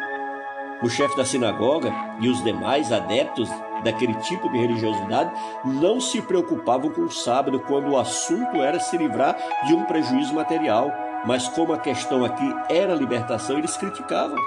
O 0.82 0.88
chefe 0.88 1.16
da 1.16 1.24
sinagoga 1.24 1.92
e 2.20 2.28
os 2.28 2.42
demais 2.42 2.90
adeptos 2.92 3.48
daquele 3.82 4.14
tipo 4.14 4.50
de 4.50 4.58
religiosidade 4.58 5.32
não 5.64 6.00
se 6.00 6.20
preocupavam 6.22 6.90
com 6.90 7.02
o 7.02 7.10
sábado 7.10 7.60
quando 7.60 7.90
o 7.90 7.98
assunto 7.98 8.62
era 8.62 8.80
se 8.80 8.96
livrar 8.96 9.36
de 9.66 9.74
um 9.74 9.84
prejuízo 9.84 10.34
material, 10.34 10.92
mas 11.24 11.48
como 11.48 11.72
a 11.72 11.78
questão 11.78 12.24
aqui 12.24 12.54
era 12.68 12.94
libertação, 12.94 13.58
eles 13.58 13.76
criticavam. 13.76 14.38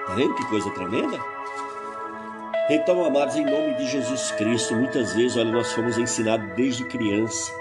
Está 0.00 0.14
vendo 0.14 0.34
que 0.34 0.44
coisa 0.46 0.70
tremenda? 0.70 1.18
Então, 2.70 3.04
amados, 3.04 3.36
em 3.36 3.44
nome 3.44 3.74
de 3.74 3.86
Jesus 3.86 4.30
Cristo, 4.32 4.74
muitas 4.74 5.14
vezes, 5.14 5.36
olha, 5.36 5.50
nós 5.50 5.72
fomos 5.72 5.98
ensinados 5.98 6.48
desde 6.54 6.84
criança 6.84 7.52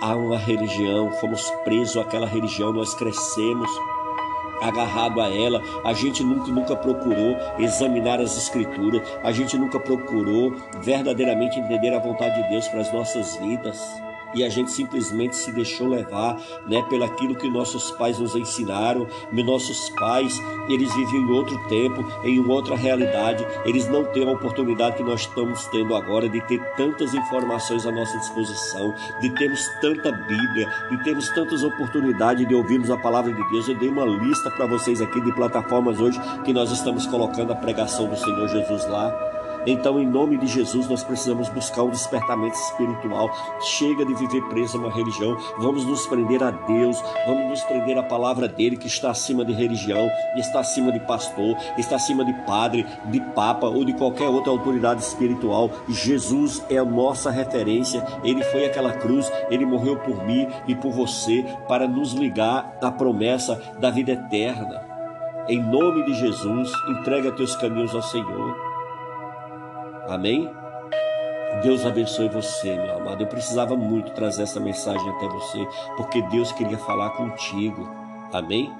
a 0.00 0.16
uma 0.16 0.38
religião, 0.38 1.12
fomos 1.12 1.50
presos 1.64 1.96
àquela 1.96 2.26
religião, 2.26 2.72
nós 2.72 2.94
crescemos 2.94 3.70
agarrado 4.60 5.20
a 5.20 5.28
ela. 5.28 5.62
A 5.84 5.92
gente 5.92 6.22
nunca, 6.22 6.50
nunca 6.50 6.76
procurou 6.76 7.36
examinar 7.58 8.20
as 8.20 8.36
escrituras, 8.36 9.02
a 9.22 9.32
gente 9.32 9.56
nunca 9.56 9.78
procurou 9.78 10.54
verdadeiramente 10.80 11.58
entender 11.58 11.94
a 11.94 11.98
vontade 11.98 12.42
de 12.42 12.48
Deus 12.48 12.68
para 12.68 12.80
as 12.80 12.92
nossas 12.92 13.36
vidas 13.36 14.09
e 14.34 14.44
a 14.44 14.48
gente 14.48 14.70
simplesmente 14.70 15.36
se 15.36 15.52
deixou 15.52 15.88
levar, 15.88 16.40
né, 16.66 16.82
pelo 16.88 17.04
aquilo 17.04 17.34
que 17.34 17.48
nossos 17.48 17.90
pais 17.92 18.18
nos 18.18 18.34
ensinaram. 18.34 19.06
Nossos 19.50 19.90
pais, 19.90 20.40
eles 20.68 20.94
viviam 20.94 21.22
em 21.22 21.30
outro 21.32 21.58
tempo, 21.68 22.04
em 22.22 22.38
outra 22.46 22.76
realidade. 22.76 23.44
Eles 23.64 23.88
não 23.88 24.04
têm 24.04 24.28
a 24.28 24.32
oportunidade 24.32 24.96
que 24.96 25.02
nós 25.02 25.22
estamos 25.22 25.66
tendo 25.66 25.94
agora 25.94 26.28
de 26.28 26.40
ter 26.42 26.60
tantas 26.76 27.14
informações 27.14 27.86
à 27.86 27.90
nossa 27.90 28.16
disposição, 28.18 28.94
de 29.20 29.30
termos 29.30 29.66
tanta 29.80 30.12
Bíblia, 30.12 30.70
de 30.90 31.02
termos 31.02 31.28
tantas 31.30 31.64
oportunidades 31.64 32.46
de 32.46 32.54
ouvirmos 32.54 32.90
a 32.90 32.96
palavra 32.96 33.32
de 33.32 33.50
Deus. 33.50 33.68
Eu 33.68 33.78
dei 33.78 33.88
uma 33.88 34.04
lista 34.04 34.50
para 34.50 34.66
vocês 34.66 35.00
aqui 35.00 35.20
de 35.20 35.32
plataformas 35.32 35.98
hoje 35.98 36.20
que 36.44 36.52
nós 36.52 36.70
estamos 36.70 37.06
colocando 37.06 37.52
a 37.52 37.56
pregação 37.56 38.08
do 38.08 38.16
Senhor 38.16 38.48
Jesus 38.48 38.86
lá. 38.86 39.39
Então, 39.66 40.00
em 40.00 40.06
nome 40.06 40.38
de 40.38 40.46
Jesus, 40.46 40.88
nós 40.88 41.04
precisamos 41.04 41.48
buscar 41.50 41.82
um 41.82 41.90
despertamento 41.90 42.56
espiritual. 42.56 43.30
Chega 43.60 44.04
de 44.06 44.14
viver 44.14 44.40
preso 44.48 44.78
a 44.78 44.80
uma 44.80 44.90
religião. 44.90 45.36
Vamos 45.58 45.84
nos 45.84 46.06
prender 46.06 46.42
a 46.42 46.50
Deus, 46.50 47.02
vamos 47.26 47.50
nos 47.50 47.62
prender 47.64 47.98
à 47.98 48.02
palavra 48.02 48.48
dele 48.48 48.76
que 48.76 48.86
está 48.86 49.10
acima 49.10 49.44
de 49.44 49.52
religião, 49.52 50.08
está 50.36 50.60
acima 50.60 50.90
de 50.90 51.00
pastor, 51.00 51.56
está 51.76 51.96
acima 51.96 52.24
de 52.24 52.32
padre, 52.44 52.86
de 53.06 53.20
papa 53.20 53.66
ou 53.66 53.84
de 53.84 53.92
qualquer 53.92 54.28
outra 54.28 54.50
autoridade 54.50 55.02
espiritual. 55.02 55.70
Jesus 55.88 56.64
é 56.70 56.78
a 56.78 56.84
nossa 56.84 57.30
referência. 57.30 58.04
Ele 58.24 58.42
foi 58.44 58.64
aquela 58.64 58.92
cruz, 58.92 59.30
ele 59.50 59.66
morreu 59.66 59.96
por 59.96 60.24
mim 60.24 60.48
e 60.66 60.74
por 60.74 60.90
você 60.90 61.44
para 61.68 61.86
nos 61.86 62.12
ligar 62.12 62.78
à 62.82 62.90
promessa 62.90 63.60
da 63.78 63.90
vida 63.90 64.12
eterna. 64.12 64.88
Em 65.48 65.60
nome 65.60 66.04
de 66.04 66.14
Jesus, 66.14 66.72
entrega 66.88 67.32
teus 67.32 67.56
caminhos 67.56 67.94
ao 67.94 68.02
Senhor. 68.02 68.69
Amém? 70.10 70.50
Deus 71.62 71.86
abençoe 71.86 72.28
você, 72.28 72.74
meu 72.74 72.96
amado. 72.96 73.22
Eu 73.22 73.26
precisava 73.26 73.76
muito 73.76 74.12
trazer 74.12 74.42
essa 74.42 74.58
mensagem 74.58 75.08
até 75.08 75.28
você, 75.28 75.66
porque 75.96 76.20
Deus 76.22 76.50
queria 76.52 76.78
falar 76.78 77.10
contigo. 77.10 77.88
Amém? 78.32 78.72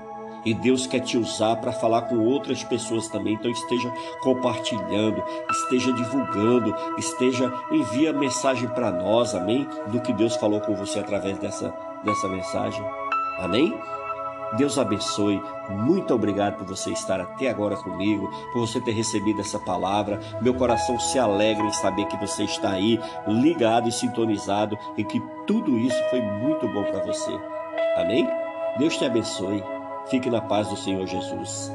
E 0.45 0.55
Deus 0.55 0.87
quer 0.87 1.01
te 1.01 1.19
usar 1.19 1.57
para 1.57 1.71
falar 1.71 2.03
com 2.03 2.19
outras 2.19 2.65
pessoas 2.65 3.09
também. 3.09 3.35
Então 3.35 3.51
esteja 3.51 3.93
compartilhando, 4.23 5.23
esteja 5.51 5.93
divulgando, 5.93 6.75
esteja 6.99 7.53
envia 7.71 8.13
mensagem 8.13 8.69
para 8.69 8.91
nós, 8.91 9.35
amém? 9.35 9.69
Do 9.89 10.01
que 10.01 10.13
Deus 10.13 10.37
falou 10.37 10.61
com 10.61 10.75
você 10.75 10.99
através 10.99 11.39
dessa 11.39 11.73
dessa 12.05 12.29
mensagem. 12.29 12.83
Amém? 13.39 13.79
Deus 14.57 14.79
abençoe. 14.79 15.43
Muito 15.69 16.15
obrigado 16.15 16.57
por 16.57 16.67
você 16.67 16.91
estar 16.91 17.21
até 17.21 17.49
agora 17.49 17.77
comigo, 17.77 18.31
por 18.53 18.61
você 18.61 18.81
ter 18.81 18.93
recebido 18.93 19.41
essa 19.41 19.59
palavra. 19.59 20.21
Meu 20.41 20.55
coração 20.55 20.99
se 20.99 21.19
alegra 21.19 21.65
em 21.65 21.73
saber 21.73 22.07
que 22.07 22.17
você 22.17 22.45
está 22.45 22.71
aí, 22.71 23.01
ligado 23.27 23.89
e 23.89 23.93
sintonizado, 23.93 24.77
e 24.97 25.05
que 25.05 25.21
tudo 25.47 25.79
isso 25.79 26.03
foi 26.11 26.21
muito 26.21 26.69
bom 26.69 26.85
para 26.85 27.05
você. 27.05 27.33
Amém? 27.97 28.29
Deus 28.79 28.97
te 28.97 29.05
abençoe. 29.05 29.63
Fique 30.07 30.31
na 30.31 30.41
paz 30.41 30.69
do 30.69 30.77
Senhor 30.77 31.07
Jesus. 31.07 31.71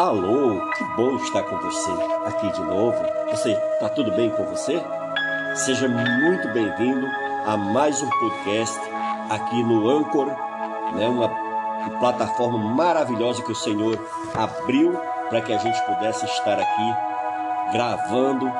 Alô, 0.00 0.62
que 0.70 0.84
bom 0.96 1.16
estar 1.16 1.42
com 1.42 1.58
você 1.58 1.90
aqui 2.24 2.50
de 2.52 2.62
novo. 2.62 2.96
Você 3.28 3.52
está 3.52 3.86
tudo 3.90 4.10
bem 4.12 4.30
com 4.30 4.46
você? 4.46 4.82
Seja 5.54 5.86
muito 5.88 6.48
bem-vindo 6.54 7.06
a 7.44 7.54
mais 7.54 8.00
um 8.02 8.08
podcast 8.08 8.80
aqui 9.28 9.62
no 9.62 9.90
Anchor, 9.90 10.28
né? 10.94 11.06
Uma 11.06 11.28
plataforma 11.98 12.56
maravilhosa 12.56 13.42
que 13.42 13.52
o 13.52 13.54
Senhor 13.54 13.98
abriu 14.32 14.98
para 15.28 15.42
que 15.42 15.52
a 15.52 15.58
gente 15.58 15.78
pudesse 15.82 16.24
estar 16.24 16.58
aqui 16.58 16.94
gravando 17.74 18.50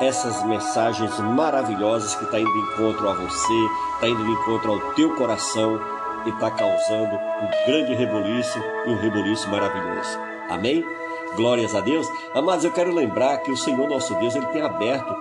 essas 0.00 0.42
mensagens 0.46 1.16
maravilhosas 1.20 2.12
que 2.16 2.24
está 2.24 2.40
indo 2.40 2.52
de 2.52 2.72
encontro 2.72 3.08
a 3.08 3.12
você, 3.12 3.66
está 3.94 4.08
indo 4.08 4.24
de 4.24 4.32
encontro 4.32 4.72
ao 4.72 4.80
teu 4.94 5.14
coração 5.14 5.80
e 6.26 6.30
está 6.30 6.50
causando 6.50 7.14
um 7.14 7.66
grande 7.68 7.94
reboliço 7.94 8.58
e 8.84 8.90
um 8.90 8.96
reboliço 8.96 9.48
maravilhoso. 9.48 10.27
Amém? 10.48 10.84
Glórias 11.36 11.74
a 11.74 11.80
Deus. 11.80 12.10
Amados, 12.34 12.64
eu 12.64 12.72
quero 12.72 12.92
lembrar 12.92 13.38
que 13.38 13.50
o 13.50 13.56
Senhor 13.56 13.88
nosso 13.88 14.14
Deus 14.14 14.34
ele 14.34 14.46
tem 14.46 14.62
aberto 14.62 15.14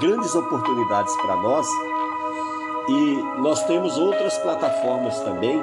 grandes 0.00 0.34
oportunidades 0.34 1.14
para 1.16 1.36
nós 1.36 1.66
e 2.88 3.22
nós 3.38 3.64
temos 3.64 3.96
outras 3.96 4.36
plataformas 4.38 5.20
também 5.20 5.62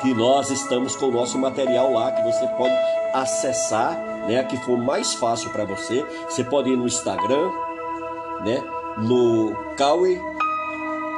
que 0.00 0.14
nós 0.14 0.50
estamos 0.50 0.96
com 0.96 1.06
o 1.06 1.10
nosso 1.10 1.38
material 1.38 1.92
lá 1.92 2.10
que 2.12 2.22
você 2.22 2.46
pode 2.56 2.74
acessar, 3.12 3.96
né, 4.26 4.42
que 4.44 4.56
for 4.58 4.78
mais 4.78 5.14
fácil 5.14 5.50
para 5.50 5.64
você. 5.64 6.04
Você 6.28 6.42
pode 6.42 6.70
ir 6.70 6.76
no 6.76 6.86
Instagram, 6.86 7.50
né, 8.40 8.62
no 8.98 9.54
Kawi, 9.76 10.20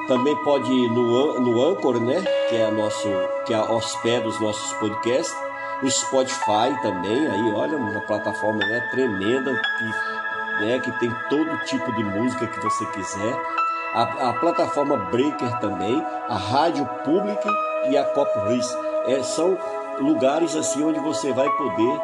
também 0.09 0.37
pode 0.43 0.71
ir 0.71 0.89
no, 0.91 1.41
no 1.41 1.63
Anchor, 1.63 2.01
né, 2.01 2.23
que 2.49 2.57
é 2.57 2.71
nosso 2.71 3.09
que 3.47 3.55
é 3.55 3.61
hospeda 3.61 4.27
os 4.27 4.41
nossos 4.41 4.73
podcasts 4.75 5.46
o 5.83 5.91
Spotify 5.91 6.75
também, 6.83 7.27
aí 7.27 7.53
olha, 7.53 7.77
uma 7.77 8.01
plataforma 8.01 8.65
né, 8.65 8.81
tremenda 8.91 9.53
que, 9.79 10.65
né, 10.65 10.79
que 10.79 10.91
tem 10.99 11.15
todo 11.29 11.65
tipo 11.65 11.93
de 11.95 12.05
música 12.05 12.47
que 12.47 12.61
você 12.61 12.87
quiser. 12.87 13.37
A, 13.95 14.31
a 14.31 14.33
plataforma 14.35 14.97
Breaker 14.97 15.59
também, 15.61 16.03
a 16.29 16.37
Rádio 16.37 16.87
Pública 17.05 17.51
e 17.91 17.97
a 17.97 18.05
Cop 18.05 18.31
É, 19.07 19.23
são 19.23 19.57
lugares 20.01 20.57
assim 20.57 20.83
onde 20.83 20.99
você 21.01 21.33
vai 21.33 21.49
poder 21.51 22.01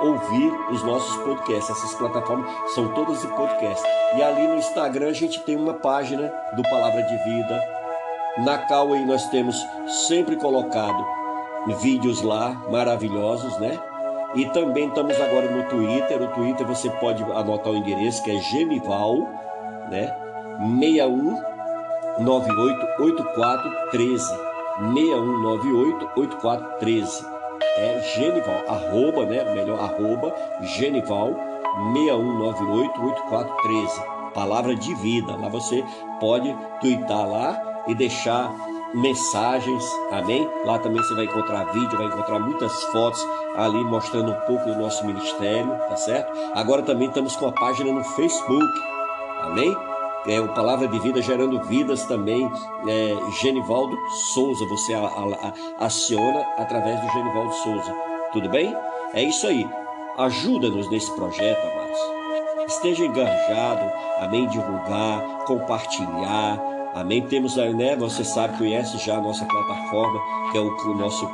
ouvir 0.00 0.52
os 0.70 0.82
nossos 0.82 1.16
podcasts. 1.18 1.70
Essas 1.70 1.94
plataformas 1.94 2.50
são 2.74 2.88
todas 2.88 3.20
de 3.20 3.28
podcast. 3.28 3.86
E 4.16 4.22
ali 4.22 4.48
no 4.48 4.56
Instagram 4.56 5.08
a 5.08 5.14
gente 5.14 5.40
tem 5.40 5.56
uma 5.56 5.74
página 5.74 6.32
do 6.54 6.62
Palavra 6.62 7.02
de 7.02 7.16
Vida. 7.18 7.62
Na 8.38 8.58
Cauê 8.58 9.04
nós 9.04 9.28
temos 9.28 9.56
sempre 10.08 10.36
colocado 10.36 11.19
vídeos 11.80 12.22
lá 12.22 12.62
maravilhosos, 12.70 13.58
né? 13.58 13.78
E 14.34 14.46
também 14.46 14.88
estamos 14.88 15.20
agora 15.20 15.50
no 15.50 15.68
Twitter. 15.68 16.22
O 16.22 16.28
Twitter 16.28 16.66
você 16.66 16.88
pode 16.90 17.22
anotar 17.22 17.72
o 17.72 17.76
endereço 17.76 18.22
que 18.22 18.30
é 18.30 18.40
Genival, 18.40 19.18
né? 19.90 20.16
61988413. 22.18 24.22
61988413. 24.80 27.26
É 27.76 28.00
Genival, 28.14 28.62
arroba, 28.68 29.26
né? 29.26 29.44
Melhor, 29.52 29.80
arroba 29.80 30.32
Genival 30.62 31.34
61988413. 31.92 34.32
Palavra 34.32 34.76
de 34.76 34.94
vida. 34.94 35.36
Lá 35.36 35.48
você 35.48 35.84
pode 36.20 36.56
twittar 36.80 37.28
lá 37.28 37.82
e 37.88 37.94
deixar 37.94 38.54
mensagens, 38.94 39.84
amém? 40.10 40.48
Lá 40.64 40.78
também 40.78 41.02
você 41.02 41.14
vai 41.14 41.24
encontrar 41.24 41.72
vídeo, 41.72 41.98
vai 41.98 42.06
encontrar 42.06 42.38
muitas 42.38 42.72
fotos 42.84 43.24
ali 43.56 43.82
mostrando 43.84 44.32
um 44.32 44.40
pouco 44.46 44.66
do 44.66 44.76
nosso 44.76 45.06
ministério, 45.06 45.70
tá 45.88 45.96
certo? 45.96 46.32
Agora 46.54 46.82
também 46.82 47.08
estamos 47.08 47.36
com 47.36 47.46
a 47.46 47.52
página 47.52 47.92
no 47.92 48.02
Facebook, 48.02 48.66
amém? 49.42 49.76
É 50.26 50.38
o 50.38 50.48
Palavra 50.48 50.86
de 50.86 50.98
Vida 50.98 51.22
gerando 51.22 51.62
vidas 51.62 52.04
também, 52.04 52.50
é, 52.86 53.16
Genivaldo 53.40 53.96
Souza, 54.34 54.66
você 54.66 54.92
a, 54.92 55.00
a, 55.00 55.04
a, 55.78 55.86
aciona 55.86 56.46
através 56.58 57.00
do 57.00 57.10
Genivaldo 57.10 57.52
Souza, 57.54 57.94
tudo 58.32 58.48
bem? 58.50 58.74
É 59.14 59.22
isso 59.22 59.46
aí, 59.46 59.66
ajuda-nos 60.18 60.90
nesse 60.90 61.10
projeto, 61.12 61.66
amados. 61.66 61.98
Esteja 62.66 63.06
engajado, 63.06 63.90
amém? 64.20 64.46
Divulgar, 64.48 65.22
compartilhar, 65.46 66.79
Amém? 66.94 67.26
Temos 67.26 67.58
aí, 67.58 67.72
né? 67.72 67.96
Você 67.96 68.24
sabe, 68.24 68.58
conhece 68.58 68.98
já 68.98 69.16
a 69.16 69.20
nossa 69.20 69.44
plataforma, 69.44 70.20
que 70.50 70.58
é 70.58 70.60
o, 70.60 70.68
o 70.68 70.94
nosso. 70.94 71.28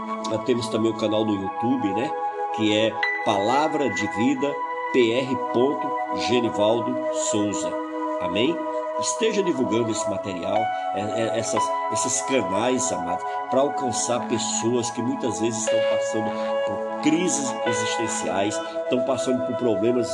Temos 0.44 0.68
também 0.68 0.90
o 0.90 0.96
canal 0.96 1.24
no 1.24 1.34
YouTube, 1.34 1.94
né? 1.94 2.10
Que 2.54 2.76
é 2.76 2.92
Palavra 3.24 3.88
de 3.88 4.06
Vida 4.16 4.54
PR. 4.92 5.36
Genivaldo 6.28 6.94
Souza. 7.30 7.72
Amém? 8.20 8.56
Esteja 8.98 9.42
divulgando 9.42 9.90
esse 9.90 10.08
material, 10.08 10.56
é, 10.94 11.00
é, 11.00 11.38
essas, 11.38 11.62
esses 11.92 12.22
canais, 12.22 12.90
amados, 12.92 13.24
para 13.50 13.60
alcançar 13.60 14.26
pessoas 14.26 14.90
que 14.90 15.02
muitas 15.02 15.38
vezes 15.38 15.60
estão 15.60 15.78
passando 15.90 16.30
por 16.66 17.00
crises 17.02 17.54
existenciais, 17.66 18.58
estão 18.84 19.04
passando 19.04 19.44
por 19.46 19.56
problemas 19.56 20.08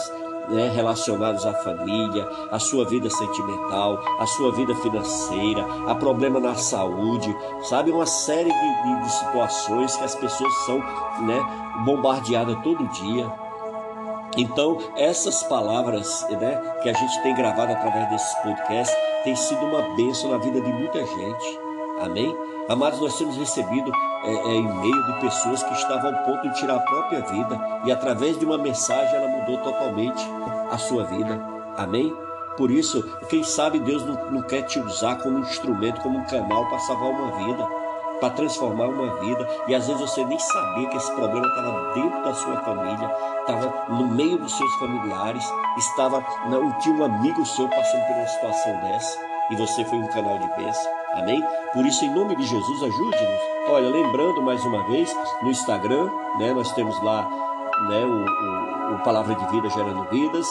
né, 0.49 0.71
relacionados 0.75 1.47
à 1.47 1.53
família, 1.53 2.29
à 2.51 2.59
sua 2.59 2.85
vida 2.85 3.09
sentimental, 3.09 4.03
à 4.19 4.27
sua 4.27 4.53
vida 4.53 4.75
financeira, 4.77 5.65
a 5.89 5.95
problema 5.95 6.41
na 6.41 6.55
saúde, 6.55 7.35
sabe? 7.63 7.91
Uma 7.91 8.07
série 8.07 8.51
de, 8.51 8.83
de, 8.83 9.03
de 9.03 9.13
situações 9.13 9.97
que 9.97 10.05
as 10.05 10.15
pessoas 10.15 10.53
são 10.67 10.79
né, 10.79 11.41
bombardeadas 11.85 12.57
todo 12.63 12.87
dia. 12.89 13.31
Então, 14.37 14.79
essas 14.97 15.43
palavras 15.43 16.27
né, 16.31 16.61
que 16.83 16.89
a 16.89 16.93
gente 16.93 17.23
tem 17.23 17.35
gravado 17.35 17.73
através 17.73 18.09
desses 18.09 18.35
podcasts 18.37 18.97
têm 19.25 19.37
sido 19.37 19.65
uma 19.67 19.95
bênção 19.95 20.31
na 20.31 20.39
vida 20.39 20.61
de 20.61 20.73
muita 20.73 21.05
gente. 21.05 21.72
Amém? 22.01 22.37
Amados, 22.69 23.01
nós 23.01 23.17
temos 23.19 23.37
recebido 23.37 23.93
é, 24.25 24.33
é, 24.33 24.55
e-mail 24.57 25.07
de 25.07 25.21
pessoas 25.21 25.63
que 25.63 25.73
estavam 25.75 26.15
ao 26.15 26.25
ponto 26.25 26.49
de 26.49 26.55
tirar 26.55 26.77
a 26.77 26.81
própria 26.81 27.21
vida 27.23 27.83
e 27.85 27.93
através 27.93 28.39
de 28.39 28.45
uma 28.45 28.57
mensagem 28.57 29.15
ela 29.15 29.29
mudou 29.29 29.59
totalmente 29.59 30.25
a 30.71 30.79
sua 30.79 31.05
vida. 31.05 31.41
Amém? 31.77 32.15
Por 32.57 32.71
isso, 32.71 33.03
quem 33.29 33.43
sabe 33.43 33.79
Deus 33.79 34.05
não, 34.05 34.31
não 34.31 34.43
quer 34.43 34.63
te 34.63 34.79
usar 34.79 35.17
como 35.17 35.39
um 35.39 35.41
instrumento, 35.41 36.01
como 36.03 36.19
um 36.19 36.25
canal 36.25 36.67
para 36.69 36.79
salvar 36.81 37.11
uma 37.11 37.47
vida, 37.47 37.67
para 38.21 38.31
transformar 38.31 38.87
uma 38.87 39.21
vida. 39.21 39.49
E 39.67 39.75
às 39.75 39.87
vezes 39.87 40.01
você 40.01 40.25
nem 40.25 40.39
sabia 40.39 40.89
que 40.89 40.97
esse 40.97 41.13
problema 41.13 41.47
estava 41.47 41.93
dentro 41.95 42.23
da 42.23 42.35
sua 42.35 42.57
família, 42.59 43.11
estava 43.41 43.87
no 43.89 44.07
meio 44.07 44.39
dos 44.39 44.57
seus 44.57 44.75
familiares, 44.77 45.45
estava 45.79 46.25
não 46.49 46.71
tinha 46.79 46.95
um 46.95 47.05
amigo 47.05 47.45
seu 47.45 47.69
passando 47.69 48.07
por 48.07 48.17
uma 48.17 48.27
situação 48.29 48.81
dessa 48.81 49.19
e 49.51 49.57
você 49.57 49.85
foi 49.85 49.99
um 49.99 50.09
canal 50.09 50.39
de 50.39 50.47
bênção. 50.57 51.02
Amém? 51.15 51.43
Por 51.73 51.85
isso, 51.87 52.05
em 52.05 52.15
nome 52.15 52.37
de 52.37 52.45
Jesus, 52.45 52.83
ajude-nos. 52.83 53.41
Olha, 53.69 53.89
lembrando 53.89 54.43
mais 54.43 54.65
uma 54.65 54.83
vez, 54.89 55.15
no 55.43 55.51
Instagram, 55.51 56.11
né, 56.39 56.53
nós 56.53 56.73
temos 56.73 57.01
lá 57.03 57.29
né, 57.89 58.05
o, 58.05 58.93
o, 58.93 58.95
o 58.95 58.99
Palavra 59.03 59.35
de 59.35 59.47
Vida 59.51 59.69
Gerando 59.71 60.05
Vidas. 60.11 60.47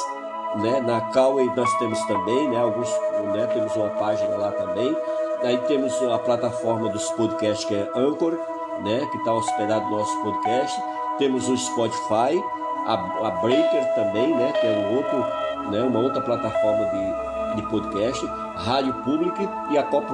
Né, 0.55 0.81
na 0.81 0.99
Cauê 0.99 1.45
nós 1.55 1.73
temos 1.77 1.99
também, 2.05 2.49
né, 2.49 2.59
alguns, 2.59 2.89
né, 3.33 3.47
temos 3.53 3.75
uma 3.75 3.89
página 3.89 4.35
lá 4.37 4.51
também. 4.51 4.95
Aí 5.43 5.57
temos 5.59 5.93
a 6.03 6.19
plataforma 6.19 6.89
dos 6.89 7.09
podcasts 7.11 7.65
que 7.65 7.73
é 7.73 7.89
Anchor, 7.95 8.37
né, 8.83 9.07
que 9.11 9.17
está 9.17 9.33
hospedado 9.33 9.89
no 9.89 9.97
nosso 9.97 10.21
podcast. 10.21 10.81
Temos 11.17 11.49
o 11.49 11.57
Spotify, 11.57 12.41
a, 12.85 12.93
a 12.93 13.31
Breaker 13.41 13.95
também, 13.95 14.35
né, 14.35 14.51
que 14.59 14.67
é 14.67 14.69
um 14.69 14.97
outro, 14.97 15.71
né, 15.71 15.81
uma 15.81 15.99
outra 15.99 16.21
plataforma 16.21 16.85
de, 16.85 17.30
de 17.55 17.61
podcast, 17.63 18.25
Rádio 18.55 18.93
Pública 19.03 19.41
e 19.69 19.77
a 19.77 19.83
Cop 19.83 20.05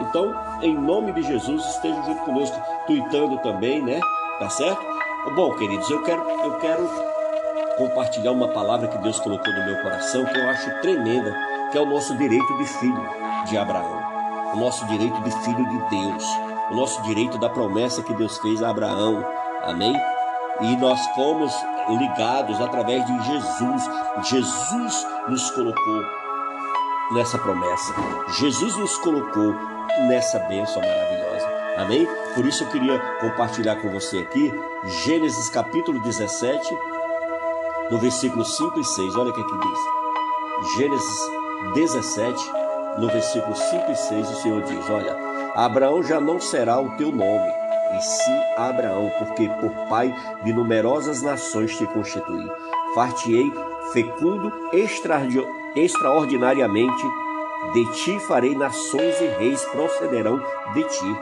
Então, 0.00 0.34
em 0.62 0.76
nome 0.76 1.12
de 1.12 1.22
Jesus, 1.22 1.64
estejam 1.66 2.04
junto 2.04 2.22
conosco, 2.22 2.60
tweetando 2.86 3.38
também, 3.38 3.82
né? 3.82 4.00
Tá 4.38 4.48
certo? 4.48 4.80
Bom, 5.34 5.52
queridos, 5.54 5.88
eu 5.90 6.02
quero, 6.02 6.22
eu 6.44 6.52
quero 6.58 6.88
compartilhar 7.76 8.32
uma 8.32 8.48
palavra 8.48 8.88
que 8.88 8.98
Deus 8.98 9.20
colocou 9.20 9.52
no 9.52 9.64
meu 9.64 9.82
coração 9.82 10.24
que 10.24 10.38
eu 10.38 10.48
acho 10.48 10.80
tremenda, 10.80 11.34
que 11.70 11.78
é 11.78 11.80
o 11.80 11.86
nosso 11.86 12.16
direito 12.16 12.56
de 12.58 12.64
filho 12.64 13.08
de 13.46 13.56
Abraão, 13.56 14.02
o 14.54 14.56
nosso 14.56 14.84
direito 14.86 15.20
de 15.22 15.30
filho 15.44 15.68
de 15.68 15.78
Deus, 15.90 16.24
o 16.70 16.74
nosso 16.74 17.02
direito 17.02 17.38
da 17.38 17.48
promessa 17.48 18.02
que 18.02 18.14
Deus 18.14 18.38
fez 18.38 18.62
a 18.62 18.70
Abraão. 18.70 19.24
Amém? 19.62 19.94
E 20.62 20.76
nós 20.76 21.00
fomos 21.14 21.54
ligados 21.88 22.60
através 22.60 23.04
de 23.06 23.22
Jesus. 23.24 23.90
Jesus 24.24 25.06
nos 25.28 25.50
colocou 25.50 26.19
nessa 27.12 27.38
promessa. 27.38 27.94
Jesus 28.38 28.76
nos 28.76 28.96
colocou 28.98 29.54
nessa 30.08 30.38
bênção 30.40 30.80
maravilhosa. 30.80 31.48
Amém? 31.78 32.08
Por 32.34 32.46
isso 32.46 32.64
eu 32.64 32.68
queria 32.68 32.98
compartilhar 33.20 33.76
com 33.76 33.90
você 33.90 34.18
aqui 34.18 34.52
Gênesis 35.04 35.48
capítulo 35.48 36.00
17, 36.00 36.78
no 37.90 37.98
versículo 37.98 38.44
5 38.44 38.80
e 38.80 38.84
6. 38.84 39.16
Olha 39.16 39.30
o 39.30 39.32
que 39.32 39.40
aqui 39.40 39.58
diz. 39.58 40.76
Gênesis 40.76 41.30
17, 41.74 42.52
no 42.98 43.08
versículo 43.08 43.54
5 43.54 43.90
e 43.90 43.96
6, 43.96 44.30
o 44.30 44.42
Senhor 44.42 44.62
diz: 44.62 44.90
Olha, 44.90 45.16
Abraão 45.54 46.02
já 46.02 46.20
não 46.20 46.40
será 46.40 46.80
o 46.80 46.96
teu 46.96 47.10
nome, 47.10 47.52
e 47.96 48.00
sim 48.02 48.40
Abraão, 48.56 49.10
porque 49.18 49.48
por 49.60 49.70
pai 49.88 50.14
de 50.44 50.52
numerosas 50.52 51.22
nações 51.22 51.76
te 51.76 51.86
constituí. 51.86 52.48
Far-te-ei 52.94 53.52
fecundo 53.92 54.52
extraordinariamente, 55.74 57.06
de 57.72 57.84
ti 57.92 58.18
farei 58.20 58.54
nações 58.54 59.20
e 59.20 59.26
reis 59.38 59.64
procederão 59.66 60.42
de 60.74 60.82
ti. 60.84 61.16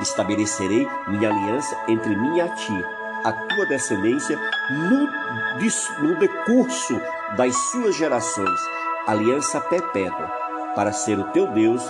Estabelecerei 0.00 0.86
minha 1.08 1.30
aliança 1.30 1.76
entre 1.88 2.14
mim 2.14 2.38
e 2.38 2.48
ti, 2.56 2.84
a 3.24 3.32
tua 3.32 3.66
descendência, 3.66 4.38
no, 4.70 6.08
no 6.08 6.18
decurso 6.18 7.00
das 7.36 7.56
suas 7.70 7.94
gerações, 7.96 8.60
aliança 9.06 9.60
perpétua, 9.60 10.28
para 10.74 10.92
ser 10.92 11.18
o 11.18 11.24
teu 11.30 11.46
Deus 11.48 11.82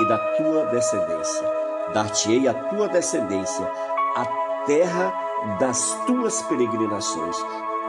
e 0.00 0.08
da 0.08 0.18
tua 0.36 0.66
descendência. 0.66 1.46
Dar-te-ei 1.92 2.46
a 2.48 2.54
tua 2.54 2.88
descendência, 2.88 3.70
a 4.14 4.26
terra 4.66 5.12
das 5.58 5.94
tuas 6.06 6.42
peregrinações, 6.42 7.36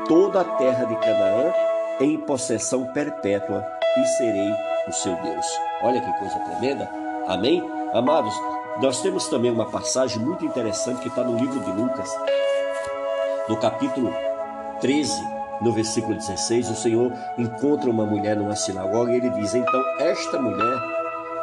toda 0.08 0.41
a 0.41 0.45
terra 0.45 0.86
de 0.86 0.95
Canaã 0.95 1.54
em 2.00 2.18
possessão 2.18 2.86
perpétua, 2.94 3.66
e 3.98 4.06
serei 4.18 4.52
o 4.88 4.92
seu 4.92 5.16
Deus. 5.16 5.46
Olha 5.82 6.02
que 6.02 6.20
coisa 6.20 6.40
tremenda. 6.40 6.90
Amém? 7.28 7.64
Amados, 7.94 8.34
nós 8.82 9.02
temos 9.02 9.28
também 9.28 9.52
uma 9.52 9.70
passagem 9.70 10.20
muito 10.20 10.46
interessante 10.46 11.02
que 11.02 11.10
está 11.10 11.24
no 11.24 11.38
livro 11.38 11.60
de 11.60 11.72
Lucas, 11.72 12.10
no 13.48 13.58
capítulo 13.58 14.14
13, 14.80 15.12
no 15.62 15.74
versículo 15.74 16.16
16. 16.16 16.70
O 16.70 16.76
Senhor 16.76 17.12
encontra 17.38 17.90
uma 17.90 18.06
mulher 18.06 18.38
numa 18.38 18.56
sinagoga 18.56 19.12
e 19.12 19.18
ele 19.18 19.30
diz: 19.32 19.54
Então, 19.54 19.84
esta 20.00 20.42
mulher, 20.42 20.80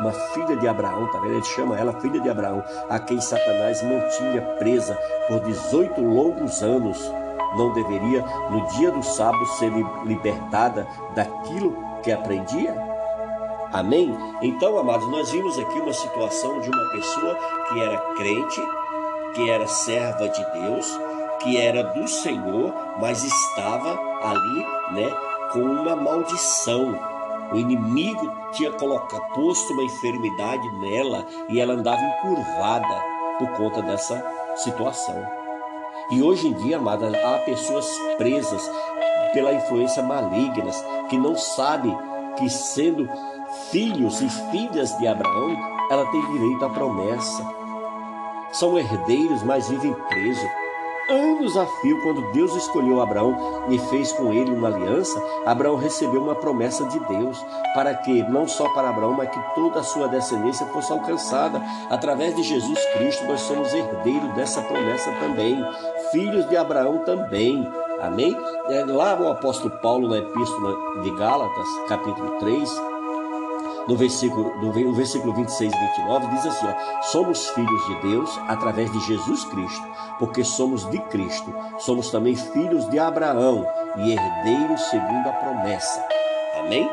uma 0.00 0.12
filha 0.12 0.56
de 0.56 0.66
Abraão, 0.66 1.10
tá 1.10 1.18
vendo? 1.18 1.34
Ele 1.34 1.44
chama 1.44 1.78
ela 1.78 2.00
filha 2.00 2.20
de 2.20 2.28
Abraão, 2.30 2.64
a 2.88 2.98
quem 2.98 3.20
Satanás 3.20 3.82
mantinha 3.82 4.42
presa 4.58 4.96
por 5.28 5.40
18 5.40 6.00
longos 6.00 6.62
anos 6.62 6.98
não 7.56 7.72
deveria, 7.72 8.24
no 8.50 8.66
dia 8.68 8.90
do 8.90 9.02
sábado, 9.02 9.44
ser 9.46 9.72
libertada 10.04 10.86
daquilo 11.14 11.76
que 12.02 12.12
aprendia? 12.12 12.74
Amém? 13.72 14.16
Então, 14.40 14.78
amados, 14.78 15.08
nós 15.08 15.30
vimos 15.30 15.58
aqui 15.58 15.78
uma 15.80 15.92
situação 15.92 16.60
de 16.60 16.70
uma 16.70 16.90
pessoa 16.92 17.34
que 17.68 17.80
era 17.80 17.98
crente, 18.16 18.62
que 19.34 19.50
era 19.50 19.66
serva 19.66 20.28
de 20.28 20.44
Deus, 20.52 21.00
que 21.40 21.56
era 21.56 21.82
do 21.82 22.06
Senhor, 22.08 22.72
mas 23.00 23.24
estava 23.24 23.98
ali, 24.22 24.66
né, 24.92 25.10
com 25.52 25.60
uma 25.60 25.96
maldição. 25.96 26.98
O 27.52 27.56
inimigo 27.56 28.32
tinha 28.52 28.72
colocado, 28.72 29.22
posto 29.34 29.72
uma 29.72 29.84
enfermidade 29.84 30.68
nela 30.78 31.26
e 31.48 31.60
ela 31.60 31.74
andava 31.74 32.00
encurvada 32.00 33.02
por 33.38 33.48
conta 33.50 33.82
dessa 33.82 34.24
situação. 34.56 35.45
E 36.10 36.22
hoje 36.22 36.48
em 36.48 36.52
dia, 36.52 36.76
amada, 36.76 37.08
há 37.08 37.38
pessoas 37.38 37.86
presas 38.16 38.70
pela 39.32 39.52
influência 39.52 40.02
malignas 40.02 40.76
que 41.08 41.18
não 41.18 41.36
sabem 41.36 41.96
que 42.36 42.48
sendo 42.48 43.08
filhos 43.70 44.20
e 44.20 44.28
filhas 44.50 44.96
de 44.98 45.06
Abraão, 45.06 45.56
ela 45.90 46.10
tem 46.10 46.32
direito 46.32 46.64
à 46.64 46.70
promessa. 46.70 47.44
São 48.52 48.78
herdeiros, 48.78 49.42
mas 49.42 49.68
vivem 49.68 49.92
presos 49.92 50.65
anos 51.08 51.56
a 51.56 51.66
fio, 51.66 52.00
quando 52.02 52.32
Deus 52.32 52.54
escolheu 52.54 53.00
Abraão 53.00 53.66
e 53.68 53.78
fez 53.78 54.12
com 54.12 54.32
ele 54.32 54.50
uma 54.50 54.68
aliança, 54.68 55.22
Abraão 55.44 55.76
recebeu 55.76 56.22
uma 56.22 56.34
promessa 56.34 56.84
de 56.84 56.98
Deus, 57.00 57.44
para 57.74 57.94
que, 57.94 58.22
não 58.24 58.46
só 58.46 58.68
para 58.70 58.88
Abraão, 58.88 59.12
mas 59.12 59.30
que 59.30 59.40
toda 59.54 59.80
a 59.80 59.84
sua 59.84 60.08
descendência 60.08 60.66
fosse 60.66 60.92
alcançada. 60.92 61.62
Através 61.90 62.34
de 62.34 62.42
Jesus 62.42 62.78
Cristo, 62.94 63.24
nós 63.24 63.40
somos 63.40 63.72
herdeiros 63.72 64.32
dessa 64.34 64.62
promessa 64.62 65.10
também, 65.20 65.56
filhos 66.10 66.48
de 66.48 66.56
Abraão 66.56 66.98
também. 66.98 67.66
Amém? 68.00 68.36
É, 68.68 68.84
lá 68.84 69.18
o 69.18 69.30
apóstolo 69.30 69.70
Paulo, 69.80 70.08
na 70.08 70.18
Epístola 70.18 71.00
de 71.02 71.10
Gálatas, 71.12 71.66
capítulo 71.88 72.38
3, 72.38 72.95
no 73.86 73.96
versículo, 73.96 74.56
no 74.60 74.92
versículo 74.92 75.32
26 75.32 75.72
e 75.72 75.78
29, 75.78 76.26
diz 76.28 76.46
assim: 76.46 76.66
ó, 76.66 77.02
Somos 77.02 77.48
filhos 77.50 77.86
de 77.86 78.08
Deus 78.08 78.40
através 78.48 78.90
de 78.90 79.00
Jesus 79.00 79.44
Cristo, 79.44 79.86
porque 80.18 80.44
somos 80.44 80.88
de 80.90 80.98
Cristo. 80.98 81.52
Somos 81.78 82.10
também 82.10 82.34
filhos 82.34 82.88
de 82.90 82.98
Abraão 82.98 83.66
e 83.96 84.12
herdeiros 84.12 84.80
segundo 84.90 85.28
a 85.28 85.32
promessa. 85.32 86.04
Amém? 86.58 86.88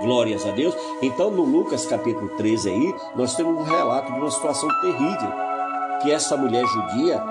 Glórias 0.00 0.46
a 0.46 0.50
Deus. 0.52 0.74
Então, 1.02 1.30
no 1.30 1.42
Lucas 1.42 1.84
capítulo 1.84 2.28
13 2.36 2.70
aí, 2.70 2.94
nós 3.14 3.34
temos 3.34 3.58
um 3.58 3.64
relato 3.64 4.12
de 4.12 4.18
uma 4.18 4.30
situação 4.30 4.68
terrível, 4.80 5.32
que 6.00 6.10
essa 6.10 6.36
mulher 6.36 6.64
judia, 6.66 7.22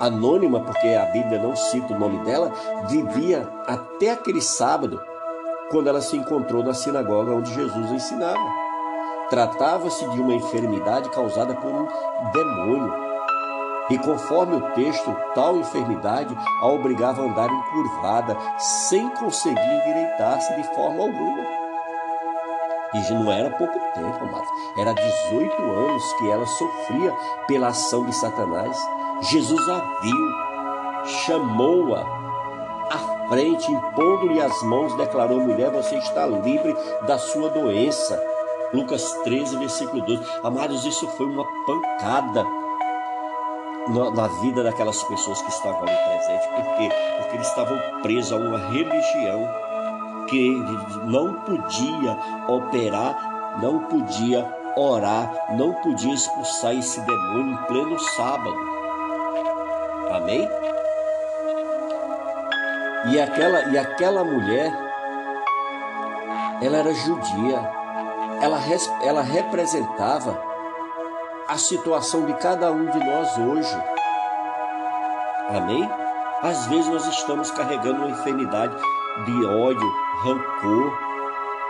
anônima, 0.00 0.60
porque 0.60 0.88
a 0.88 1.04
Bíblia 1.06 1.42
não 1.42 1.54
cita 1.54 1.92
o 1.92 1.98
nome 1.98 2.18
dela, 2.24 2.52
vivia 2.88 3.46
até 3.66 4.12
aquele 4.12 4.40
sábado 4.40 5.00
quando 5.70 5.88
ela 5.88 6.00
se 6.00 6.16
encontrou 6.16 6.62
na 6.62 6.74
sinagoga 6.74 7.34
onde 7.34 7.52
Jesus 7.52 7.92
ensinava. 7.92 8.68
Tratava-se 9.30 10.08
de 10.08 10.20
uma 10.20 10.34
enfermidade 10.34 11.10
causada 11.10 11.54
por 11.54 11.70
um 11.70 11.86
demônio. 12.32 13.08
E 13.90 13.98
conforme 13.98 14.56
o 14.56 14.70
texto, 14.72 15.14
tal 15.34 15.56
enfermidade 15.56 16.36
a 16.60 16.66
obrigava 16.66 17.22
a 17.22 17.24
andar 17.24 17.50
encurvada, 17.50 18.36
sem 18.58 19.08
conseguir 19.10 19.60
endireitar-se 19.60 20.54
de 20.56 20.74
forma 20.74 21.02
alguma. 21.02 21.58
E 22.94 23.12
não 23.12 23.30
era 23.30 23.50
pouco 23.50 23.78
tempo, 23.94 24.24
amados. 24.24 24.48
Era 24.78 24.94
18 24.94 25.62
anos 25.62 26.12
que 26.14 26.30
ela 26.30 26.46
sofria 26.46 27.14
pela 27.46 27.68
ação 27.68 28.04
de 28.04 28.14
Satanás. 28.14 28.76
Jesus 29.22 29.68
a 29.68 29.78
viu, 30.00 31.06
chamou-a 31.26 32.27
frente, 33.28 33.70
impondo-lhe 33.70 34.40
as 34.40 34.62
mãos, 34.62 34.94
declarou: 34.96 35.40
mulher, 35.40 35.70
você 35.70 35.96
está 35.96 36.26
livre 36.26 36.74
da 37.06 37.18
sua 37.18 37.48
doença. 37.50 38.20
Lucas 38.72 39.12
13, 39.24 39.56
versículo 39.56 40.02
12. 40.02 40.22
Amados, 40.44 40.84
isso 40.84 41.06
foi 41.08 41.26
uma 41.26 41.44
pancada 41.64 42.44
na 44.14 44.26
vida 44.42 44.62
daquelas 44.62 45.02
pessoas 45.04 45.40
que 45.40 45.50
estavam 45.50 45.82
ali 45.82 45.96
presentes. 45.96 46.46
Por 46.48 46.76
quê? 46.76 46.90
Porque 47.18 47.36
eles 47.36 47.48
estavam 47.48 47.78
presos 48.02 48.32
a 48.32 48.36
uma 48.36 48.58
religião 48.58 49.48
que 50.28 50.50
não 51.04 51.32
podia 51.40 52.18
operar, 52.46 53.58
não 53.62 53.78
podia 53.84 54.46
orar, 54.76 55.32
não 55.56 55.72
podia 55.74 56.12
expulsar 56.12 56.74
esse 56.74 57.00
demônio 57.00 57.54
em 57.54 57.66
pleno 57.66 57.98
sábado. 57.98 58.56
Amém? 60.10 60.46
E 63.06 63.20
aquela, 63.20 63.64
e 63.70 63.78
aquela 63.78 64.24
mulher, 64.24 64.72
ela 66.60 66.78
era 66.78 66.92
judia, 66.92 67.58
ela, 68.40 68.58
ela 69.02 69.22
representava 69.22 70.40
a 71.48 71.56
situação 71.56 72.26
de 72.26 72.34
cada 72.34 72.70
um 72.70 72.86
de 72.86 72.98
nós 72.98 73.38
hoje. 73.38 73.82
Amém? 75.48 75.88
Às 76.42 76.66
vezes 76.66 76.88
nós 76.88 77.06
estamos 77.06 77.50
carregando 77.50 78.02
uma 78.02 78.10
enfermidade 78.10 78.76
de 79.24 79.46
ódio, 79.46 79.92
rancor, 80.22 80.92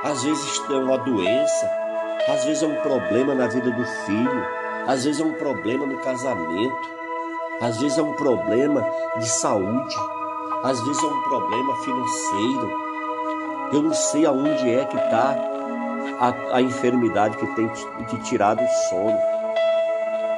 às 0.05 0.23
vezes 0.23 0.63
é 0.69 0.75
uma 0.75 0.99
doença, 0.99 1.71
às 2.29 2.45
vezes 2.45 2.63
é 2.63 2.67
um 2.67 2.77
problema 2.83 3.35
na 3.35 3.47
vida 3.47 3.71
do 3.71 3.85
filho, 3.85 4.47
às 4.87 5.05
vezes 5.05 5.21
é 5.21 5.25
um 5.25 5.33
problema 5.35 5.87
no 5.87 5.99
casamento, 5.99 6.91
às 7.61 7.81
vezes 7.81 7.99
é 7.99 8.03
um 8.03 8.13
problema 8.13 8.85
de 9.17 9.29
saúde. 9.29 9.97
Às 10.63 10.81
vezes 10.81 11.03
é 11.03 11.07
um 11.07 11.23
problema 11.23 11.77
financeiro. 11.77 12.89
Eu 13.73 13.83
não 13.83 13.95
sei 13.95 14.27
aonde 14.27 14.69
é 14.69 14.85
que 14.85 14.97
está 14.97 15.37
a, 16.19 16.57
a, 16.57 16.63
enfermidade 16.63 17.37
que 17.37 17.47
tem 17.55 17.69
te 17.69 18.17
tirado 18.23 18.61
o 18.63 18.69
sono. 18.89 19.19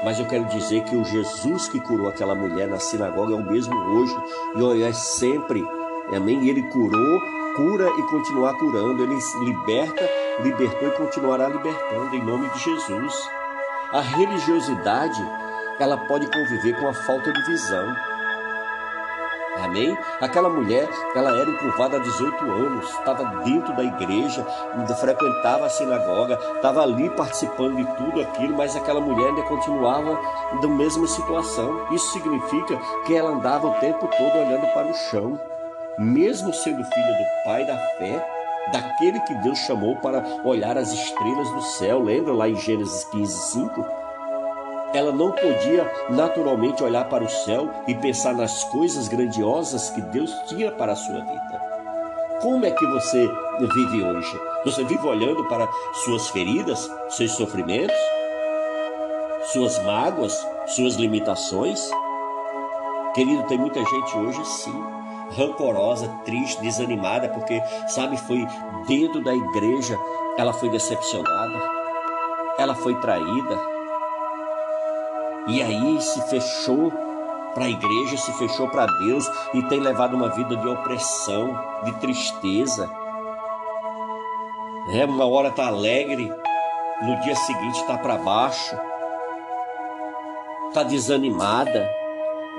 Mas 0.04 0.18
eu 0.18 0.26
quero 0.26 0.44
dizer 0.46 0.83
que 0.85 0.96
o 0.96 1.04
Jesus 1.04 1.68
que 1.68 1.80
curou 1.80 2.09
aquela 2.09 2.35
mulher 2.35 2.68
na 2.68 2.78
sinagoga 2.78 3.35
é 3.35 3.37
o 3.37 3.50
mesmo 3.50 3.74
hoje 3.74 4.16
e 4.76 4.83
é 4.83 4.92
sempre. 4.92 5.66
Amém? 6.14 6.48
Ele 6.48 6.62
curou, 6.64 7.20
cura 7.56 7.88
e 7.98 8.02
continuar 8.04 8.54
curando. 8.54 9.02
Ele 9.02 9.18
liberta, 9.44 10.09
libertou 10.42 10.88
e 10.88 10.92
continuará 10.92 11.48
libertando 11.48 12.14
em 12.14 12.22
nome 12.22 12.48
de 12.50 12.59
Jesus. 12.59 13.14
A 13.92 14.00
religiosidade, 14.00 15.22
ela 15.78 15.96
pode 15.96 16.26
conviver 16.26 16.78
com 16.78 16.88
a 16.88 16.92
falta 16.92 17.33
de 17.33 17.42
visão. 17.42 18.10
Amém? 19.62 19.96
Aquela 20.20 20.49
mulher, 20.49 20.88
ela 21.14 21.37
era 21.37 21.51
encurvada 21.51 21.96
há 21.96 22.01
18 22.01 22.44
anos, 22.44 22.88
estava 22.90 23.25
dentro 23.44 23.75
da 23.75 23.85
igreja, 23.85 24.44
frequentava 24.99 25.66
a 25.66 25.70
sinagoga, 25.70 26.38
estava 26.57 26.83
ali 26.83 27.09
participando 27.11 27.77
de 27.77 27.85
tudo 27.96 28.20
aquilo, 28.20 28.57
mas 28.57 28.75
aquela 28.77 29.01
mulher 29.01 29.29
ainda 29.29 29.42
continuava 29.42 30.18
da 30.61 30.68
mesma 30.68 31.07
situação. 31.07 31.87
Isso 31.92 32.12
significa 32.12 32.77
que 33.07 33.14
ela 33.14 33.31
andava 33.31 33.68
o 33.68 33.75
tempo 33.75 34.09
todo 34.09 34.38
olhando 34.38 34.66
para 34.73 34.88
o 34.88 34.94
chão, 34.94 35.38
mesmo 35.99 36.53
sendo 36.53 36.85
filha 36.85 37.12
do 37.12 37.44
pai 37.44 37.64
da 37.64 37.77
fé, 37.99 38.27
daquele 38.73 39.20
que 39.20 39.35
Deus 39.37 39.59
chamou 39.59 39.96
para 39.96 40.23
olhar 40.44 40.77
as 40.77 40.92
estrelas 40.92 41.51
do 41.51 41.62
céu. 41.62 42.03
Lembra 42.03 42.33
lá 42.33 42.49
em 42.49 42.57
Gênesis 42.57 43.05
15, 43.05 43.53
5? 43.53 43.99
Ela 44.92 45.12
não 45.12 45.31
podia 45.31 45.90
naturalmente 46.09 46.83
olhar 46.83 47.09
para 47.09 47.24
o 47.24 47.29
céu 47.29 47.70
e 47.87 47.94
pensar 47.94 48.35
nas 48.35 48.64
coisas 48.64 49.09
grandiosas 49.09 49.90
que 49.90 50.00
Deus 50.00 50.33
tinha 50.48 50.70
para 50.72 50.92
a 50.92 50.96
sua 50.96 51.20
vida. 51.20 51.70
Como 52.40 52.64
é 52.64 52.70
que 52.70 52.87
você 52.87 53.29
vive 53.61 54.03
hoje? 54.03 54.40
Você 54.64 54.83
vive 54.85 55.07
olhando 55.07 55.44
para 55.44 55.68
suas 56.05 56.29
feridas, 56.31 56.90
seus 57.11 57.33
sofrimentos, 57.33 57.96
suas 59.53 59.83
mágoas, 59.85 60.46
suas 60.66 60.94
limitações? 60.94 61.90
Querido, 63.14 63.42
tem 63.44 63.59
muita 63.59 63.85
gente 63.85 64.16
hoje 64.16 64.44
sim, 64.44 64.85
rancorosa, 65.37 66.09
triste, 66.24 66.62
desanimada, 66.62 67.29
porque, 67.29 67.61
sabe, 67.88 68.16
foi 68.16 68.46
dentro 68.87 69.22
da 69.22 69.35
igreja, 69.35 69.96
ela 70.38 70.53
foi 70.53 70.70
decepcionada, 70.70 71.61
ela 72.59 72.74
foi 72.74 72.94
traída, 73.00 73.79
e 75.46 75.62
aí 75.62 76.00
se 76.00 76.20
fechou 76.29 76.92
para 77.55 77.64
a 77.64 77.70
igreja, 77.70 78.16
se 78.16 78.33
fechou 78.35 78.68
para 78.68 78.87
Deus 78.87 79.31
e 79.55 79.62
tem 79.64 79.81
levado 79.81 80.14
uma 80.14 80.29
vida 80.29 80.57
de 80.57 80.68
opressão, 80.68 81.59
de 81.85 81.92
tristeza. 81.94 82.90
É, 84.92 85.05
uma 85.05 85.26
hora 85.26 85.48
está 85.48 85.66
alegre, 85.66 86.33
no 87.03 87.20
dia 87.20 87.35
seguinte 87.37 87.81
está 87.81 87.98
para 87.98 88.16
baixo, 88.18 88.76
está 90.68 90.83
desanimada, 90.83 91.88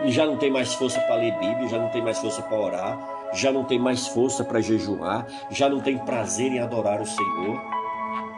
e 0.04 0.12
já 0.12 0.26
não 0.26 0.38
tem 0.38 0.50
mais 0.50 0.74
força 0.74 1.00
para 1.02 1.16
ler 1.16 1.32
Bíblia, 1.34 1.68
já 1.68 1.78
não 1.78 1.90
tem 1.90 2.02
mais 2.02 2.20
força 2.20 2.42
para 2.42 2.58
orar, 2.58 3.00
já 3.34 3.52
não 3.52 3.64
tem 3.64 3.80
mais 3.80 4.08
força 4.08 4.44
para 4.44 4.62
jejuar, 4.62 5.26
já 5.50 5.70
não 5.70 5.80
tem 5.80 5.98
prazer 5.98 6.52
em 6.52 6.60
adorar 6.60 7.02
o 7.02 7.06
Senhor. 7.06 7.62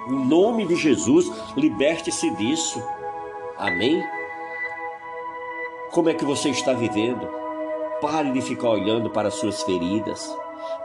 Em 0.10 0.26
nome 0.26 0.66
de 0.68 0.76
Jesus, 0.76 1.32
liberte-se 1.56 2.30
disso. 2.36 2.84
Amém? 3.58 4.04
Como 5.94 6.10
é 6.10 6.14
que 6.16 6.26
você 6.26 6.50
está 6.50 6.74
vivendo? 6.74 7.30
Pare 8.02 8.32
de 8.32 8.42
ficar 8.42 8.70
olhando 8.70 9.12
para 9.12 9.28
as 9.28 9.36
suas 9.36 9.62
feridas. 9.62 10.28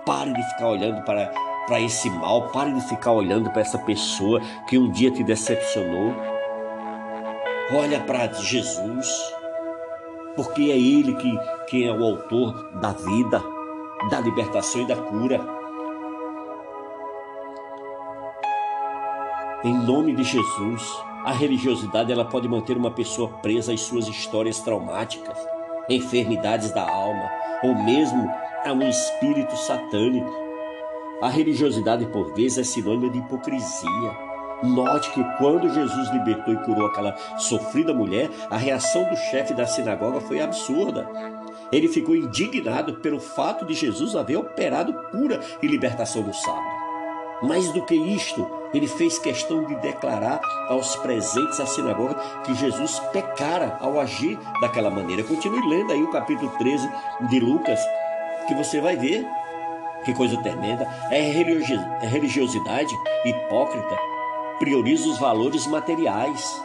Pare 0.04 0.34
de 0.34 0.42
ficar 0.50 0.68
olhando 0.68 1.02
para, 1.02 1.32
para 1.66 1.80
esse 1.80 2.10
mal. 2.10 2.48
Pare 2.48 2.74
de 2.74 2.86
ficar 2.86 3.12
olhando 3.12 3.48
para 3.48 3.62
essa 3.62 3.78
pessoa 3.78 4.38
que 4.68 4.76
um 4.76 4.90
dia 4.90 5.10
te 5.10 5.24
decepcionou. 5.24 6.12
Olha 7.72 8.00
para 8.00 8.30
Jesus, 8.34 9.08
porque 10.36 10.70
é 10.70 10.76
Ele 10.76 11.14
que, 11.14 11.38
que 11.68 11.88
é 11.88 11.90
o 11.90 12.04
autor 12.04 12.70
da 12.78 12.92
vida, 12.92 13.42
da 14.10 14.20
libertação 14.20 14.82
e 14.82 14.86
da 14.86 14.96
cura. 14.96 15.40
Em 19.64 19.72
nome 19.72 20.14
de 20.14 20.22
Jesus, 20.22 21.07
a 21.28 21.32
religiosidade 21.32 22.10
ela 22.10 22.24
pode 22.24 22.48
manter 22.48 22.74
uma 22.74 22.90
pessoa 22.90 23.28
presa 23.28 23.74
às 23.74 23.82
suas 23.82 24.08
histórias 24.08 24.60
traumáticas, 24.60 25.36
enfermidades 25.86 26.70
da 26.70 26.90
alma 26.90 27.30
ou 27.62 27.74
mesmo 27.74 28.32
a 28.64 28.72
um 28.72 28.88
espírito 28.88 29.54
satânico. 29.54 30.32
A 31.20 31.28
religiosidade 31.28 32.06
por 32.06 32.34
vezes 32.34 32.56
é 32.56 32.64
sinônimo 32.64 33.12
de 33.12 33.18
hipocrisia. 33.18 34.16
Note 34.62 35.10
que 35.10 35.22
quando 35.36 35.68
Jesus 35.68 36.08
libertou 36.08 36.54
e 36.54 36.64
curou 36.64 36.86
aquela 36.86 37.14
sofrida 37.36 37.92
mulher, 37.92 38.30
a 38.48 38.56
reação 38.56 39.04
do 39.04 39.16
chefe 39.30 39.52
da 39.52 39.66
sinagoga 39.66 40.22
foi 40.22 40.40
absurda. 40.40 41.06
Ele 41.70 41.88
ficou 41.88 42.16
indignado 42.16 43.00
pelo 43.00 43.20
fato 43.20 43.66
de 43.66 43.74
Jesus 43.74 44.16
haver 44.16 44.38
operado 44.38 44.94
cura 45.10 45.40
e 45.62 45.66
libertação 45.66 46.22
no 46.22 46.32
sábado. 46.32 46.77
Mais 47.42 47.70
do 47.72 47.82
que 47.82 47.94
isto, 47.94 48.48
ele 48.74 48.86
fez 48.86 49.18
questão 49.18 49.64
de 49.64 49.74
declarar 49.76 50.40
aos 50.68 50.96
presentes 50.96 51.60
à 51.60 51.66
sinagoga 51.66 52.14
que 52.44 52.54
Jesus 52.54 52.98
pecara 53.12 53.78
ao 53.80 54.00
agir 54.00 54.38
daquela 54.60 54.90
maneira. 54.90 55.22
Continue 55.22 55.66
lendo 55.68 55.92
aí 55.92 56.02
o 56.02 56.10
capítulo 56.10 56.50
13 56.58 56.90
de 57.28 57.40
Lucas, 57.40 57.80
que 58.46 58.54
você 58.54 58.80
vai 58.80 58.96
ver 58.96 59.26
que 60.04 60.14
coisa 60.14 60.36
tremenda. 60.42 60.88
É, 61.10 61.18
é 61.18 62.06
religiosidade 62.06 62.94
hipócrita, 63.24 63.96
prioriza 64.58 65.08
os 65.08 65.18
valores 65.18 65.66
materiais. 65.66 66.62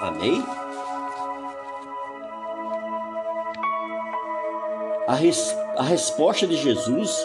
Amém? 0.00 0.44
A, 5.06 5.14
res, 5.14 5.56
a 5.76 5.82
resposta 5.82 6.46
de 6.46 6.56
Jesus 6.56 7.16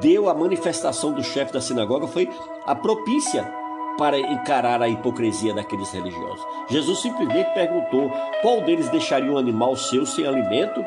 deu 0.00 0.28
a 0.28 0.34
manifestação 0.34 1.12
do 1.12 1.22
chefe 1.22 1.52
da 1.52 1.60
sinagoga 1.60 2.06
foi 2.06 2.28
a 2.66 2.74
propícia 2.74 3.50
para 3.98 4.18
encarar 4.18 4.80
a 4.80 4.88
hipocrisia 4.88 5.54
daqueles 5.54 5.90
religiosos. 5.92 6.44
Jesus 6.68 7.00
simplesmente 7.00 7.52
perguntou 7.52 8.10
qual 8.40 8.62
deles 8.62 8.88
deixaria 8.88 9.30
um 9.30 9.38
animal 9.38 9.76
seu 9.76 10.06
sem 10.06 10.26
alimento 10.26 10.84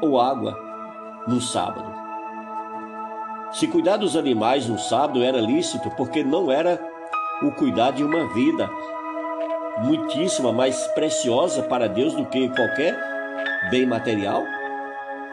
ou 0.00 0.20
água 0.20 0.56
no 1.26 1.40
sábado. 1.40 1.92
Se 3.52 3.68
cuidar 3.68 3.96
dos 3.96 4.16
animais 4.16 4.68
no 4.68 4.78
sábado 4.78 5.22
era 5.22 5.40
lícito, 5.40 5.90
porque 5.90 6.24
não 6.24 6.50
era 6.50 6.80
o 7.42 7.50
cuidar 7.52 7.92
de 7.92 8.02
uma 8.02 8.32
vida 8.32 8.68
muitíssima 9.82 10.52
mais 10.52 10.86
preciosa 10.88 11.62
para 11.62 11.88
Deus 11.88 12.14
do 12.14 12.24
que 12.26 12.48
qualquer 12.48 12.96
bem 13.70 13.86
material. 13.86 14.44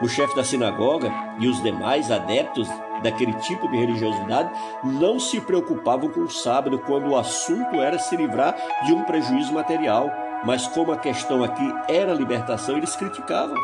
O 0.02 0.08
chefe 0.08 0.34
da 0.34 0.42
sinagoga 0.42 1.12
e 1.38 1.46
os 1.46 1.62
demais 1.62 2.10
adeptos 2.10 2.68
daquele 3.02 3.34
tipo 3.34 3.68
de 3.70 3.76
religiosidade 3.76 4.50
não 4.82 5.20
se 5.20 5.40
preocupavam 5.40 6.10
com 6.10 6.20
o 6.20 6.30
sábado 6.30 6.78
quando 6.80 7.10
o 7.10 7.16
assunto 7.16 7.76
era 7.76 7.98
se 7.98 8.16
livrar 8.16 8.56
de 8.84 8.92
um 8.92 9.04
prejuízo 9.04 9.52
material. 9.52 10.10
Mas 10.44 10.66
como 10.66 10.90
a 10.90 10.96
questão 10.96 11.44
aqui 11.44 11.72
era 11.88 12.12
libertação, 12.12 12.76
eles 12.76 12.96
criticavam. 12.96 13.56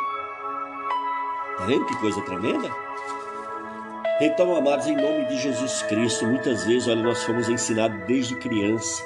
Está 1.52 1.64
vendo 1.66 1.86
que 1.86 1.96
coisa 1.96 2.20
tremenda? 2.22 2.70
Então, 4.20 4.54
amados, 4.54 4.86
em 4.86 4.96
nome 4.96 5.24
de 5.26 5.38
Jesus 5.38 5.82
Cristo, 5.82 6.24
muitas 6.24 6.64
vezes, 6.64 6.86
olha, 6.86 7.02
nós 7.02 7.24
fomos 7.24 7.48
ensinados 7.48 7.98
desde 8.06 8.36
criança 8.36 9.04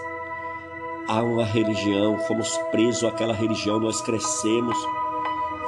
a 1.09 1.23
uma 1.23 1.45
religião, 1.45 2.19
fomos 2.21 2.57
presos 2.71 3.05
àquela 3.05 3.35
religião, 3.35 3.81
nós 3.81 4.01
crescemos 4.03 4.77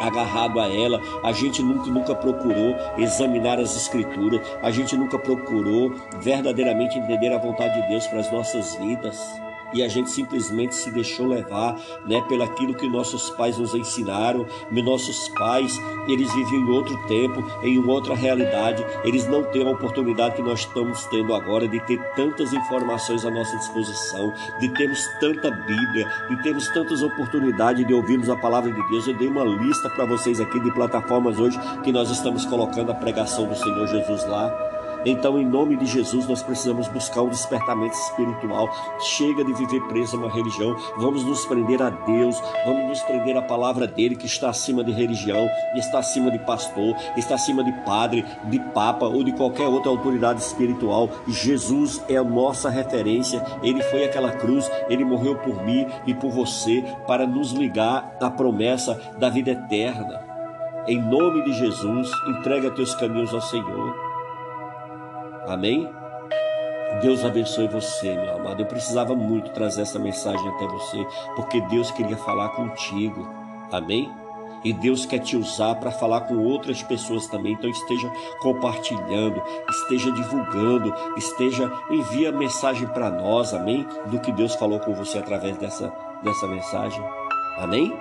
agarrado 0.07 0.61
a 0.61 0.69
ela. 0.69 1.01
A 1.23 1.33
gente 1.33 1.62
nunca, 1.62 1.90
nunca 1.90 2.14
procurou 2.14 2.77
examinar 2.99 3.59
as 3.59 3.77
escrituras, 3.77 4.40
a 4.62 4.71
gente 4.71 4.97
nunca 4.97 5.19
procurou 5.19 5.93
verdadeiramente 6.21 6.99
entender 6.99 7.33
a 7.33 7.38
vontade 7.38 7.81
de 7.81 7.88
Deus 7.88 8.07
para 8.07 8.21
as 8.21 8.31
nossas 8.31 8.75
vidas 8.77 9.40
e 9.74 9.82
a 9.82 9.88
gente 9.88 10.10
simplesmente 10.10 10.74
se 10.74 10.90
deixou 10.90 11.26
levar, 11.26 11.76
né, 12.06 12.20
pelo 12.22 12.42
aquilo 12.42 12.74
que 12.74 12.88
nossos 12.88 13.30
pais 13.30 13.58
nos 13.58 13.74
ensinaram. 13.74 14.46
Nossos 14.70 15.28
pais, 15.30 15.80
eles 16.06 16.32
viviam 16.34 16.62
em 16.62 16.70
outro 16.70 16.96
tempo, 17.06 17.42
em 17.62 17.78
outra 17.78 18.14
realidade. 18.14 18.84
Eles 19.02 19.26
não 19.26 19.42
têm 19.44 19.66
a 19.66 19.70
oportunidade 19.70 20.37
que 20.37 20.42
nós 20.42 20.60
estamos 20.60 21.04
tendo 21.06 21.34
agora 21.34 21.66
de 21.66 21.80
ter 21.87 21.98
tantas 22.14 22.52
informações 22.52 23.24
à 23.24 23.30
nossa 23.30 23.56
disposição, 23.56 24.32
de 24.60 24.68
termos 24.68 25.06
tanta 25.20 25.50
Bíblia, 25.50 26.06
de 26.28 26.42
termos 26.42 26.68
tantas 26.68 27.02
oportunidades 27.02 27.87
de 27.87 27.94
ouvirmos 27.94 28.28
a 28.28 28.37
palavra 28.37 28.70
de 28.70 28.88
Deus. 28.88 29.06
Eu 29.06 29.14
dei 29.14 29.28
uma 29.28 29.44
lista 29.44 29.88
para 29.88 30.04
vocês 30.04 30.40
aqui 30.40 30.60
de 30.60 30.70
plataformas 30.72 31.38
hoje 31.38 31.58
que 31.82 31.90
nós 31.90 32.10
estamos 32.10 32.44
colocando 32.44 32.92
a 32.92 32.94
pregação 32.94 33.46
do 33.46 33.56
Senhor 33.56 33.87
Jesus 33.87 34.26
lá. 34.26 34.73
Então, 35.07 35.38
em 35.38 35.45
nome 35.45 35.77
de 35.77 35.87
Jesus, 35.87 36.27
nós 36.27 36.43
precisamos 36.43 36.88
buscar 36.88 37.23
um 37.23 37.29
despertamento 37.29 37.95
espiritual. 37.95 38.69
Chega 39.01 39.45
de 39.45 39.53
viver 39.53 39.81
preso 39.88 40.17
a 40.17 40.21
uma 40.21 40.31
religião. 40.31 40.77
Vamos 40.97 41.25
nos 41.25 41.45
prender 41.45 41.83
a 41.83 41.90
Deus, 41.90 42.40
vamos 42.64 42.88
nos 42.88 43.03
prender 43.03 43.37
à 43.37 43.43
palavra 43.43 43.87
dele 43.87 44.17
que 44.17 44.27
está 44.27 44.49
acima 44.49 44.83
de 44.83 44.93
religião, 44.93 45.47
está 45.75 45.99
acima 45.99 46.31
de 46.31 46.38
pastor, 46.38 46.97
está 47.17 47.35
acima 47.35 47.62
de 47.62 47.73
padre, 47.85 48.25
de 48.45 48.59
papa 48.73 49.07
ou 49.07 49.23
de 49.23 49.33
qualquer 49.33 49.67
outra 49.67 49.90
autoridade 49.90 50.40
espiritual. 50.40 51.11
Jesus 51.29 52.03
é 52.09 52.17
a 52.17 52.25
nossa 52.25 52.71
referência. 52.71 53.45
Ele 53.62 53.83
foi 53.83 54.05
aquela 54.05 54.33
cruz, 54.33 54.71
ele 54.88 55.05
morreu 55.05 55.37
por 55.37 55.62
mim 55.64 55.87
e 56.07 56.14
por 56.14 56.31
você 56.31 56.83
para 57.07 57.27
nos 57.27 57.53
ligar 57.53 58.17
à 58.21 58.31
promessa 58.31 58.99
da 59.19 59.29
vida 59.29 59.51
eterna. 59.51 60.23
Em 60.87 61.01
nome 61.01 61.43
de 61.45 61.53
Jesus, 61.53 62.11
entrega 62.29 62.71
teus 62.71 62.95
caminhos 62.95 63.33
ao 63.33 63.40
Senhor. 63.40 64.13
Amém? 65.46 65.90
Deus 67.02 67.24
abençoe 67.24 67.68
você, 67.68 68.14
meu 68.14 68.37
amado. 68.37 68.62
Eu 68.62 68.66
precisava 68.66 69.14
muito 69.14 69.50
trazer 69.50 69.83
essa 69.83 69.98
mensagem 69.98 70.48
até 70.48 70.66
você, 70.66 71.07
porque 71.37 71.61
Deus 71.62 71.90
queria 71.90 72.16
falar 72.16 72.50
contigo. 72.50 73.28
Amém? 73.72 74.11
E 74.64 74.72
Deus 74.72 75.04
quer 75.04 75.18
te 75.18 75.37
usar 75.37 75.74
para 75.74 75.90
falar 75.90 76.22
com 76.22 76.38
outras 76.38 76.83
pessoas 76.83 77.26
também. 77.26 77.52
Então 77.52 77.68
esteja 77.68 78.11
compartilhando, 78.40 79.42
esteja 79.68 80.11
divulgando, 80.12 80.94
esteja 81.16 81.70
envia 81.90 82.33
mensagem 82.33 82.88
para 82.88 83.11
nós, 83.11 83.52
amém? 83.52 83.87
Do 84.07 84.18
que 84.20 84.33
Deus 84.33 84.54
falou 84.54 84.80
com 84.80 84.94
você 84.94 85.18
através 85.18 85.59
dessa 85.59 85.92
dessa 86.22 86.46
mensagem. 86.46 87.04
Amém? 87.59 87.92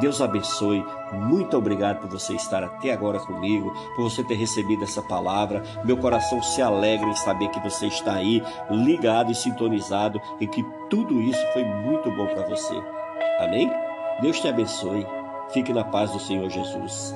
Deus 0.00 0.20
abençoe. 0.20 0.84
Muito 1.12 1.56
obrigado 1.56 2.00
por 2.00 2.10
você 2.10 2.34
estar 2.34 2.62
até 2.62 2.92
agora 2.92 3.18
comigo, 3.18 3.72
por 3.96 4.10
você 4.10 4.22
ter 4.22 4.34
recebido 4.34 4.84
essa 4.84 5.02
palavra. 5.02 5.62
Meu 5.84 5.96
coração 5.96 6.42
se 6.42 6.62
alegra 6.62 7.08
em 7.08 7.16
saber 7.16 7.48
que 7.48 7.60
você 7.60 7.86
está 7.86 8.14
aí 8.14 8.42
ligado 8.70 9.32
e 9.32 9.34
sintonizado 9.34 10.20
e 10.40 10.46
que 10.46 10.64
tudo 10.88 11.20
isso 11.20 11.44
foi 11.52 11.64
muito 11.64 12.10
bom 12.10 12.26
para 12.26 12.46
você. 12.48 12.74
Amém? 13.40 13.72
Deus 14.20 14.40
te 14.40 14.48
abençoe. 14.48 15.06
Fique 15.50 15.72
na 15.72 15.84
paz 15.84 16.12
do 16.12 16.20
Senhor 16.20 16.48
Jesus. 16.50 17.14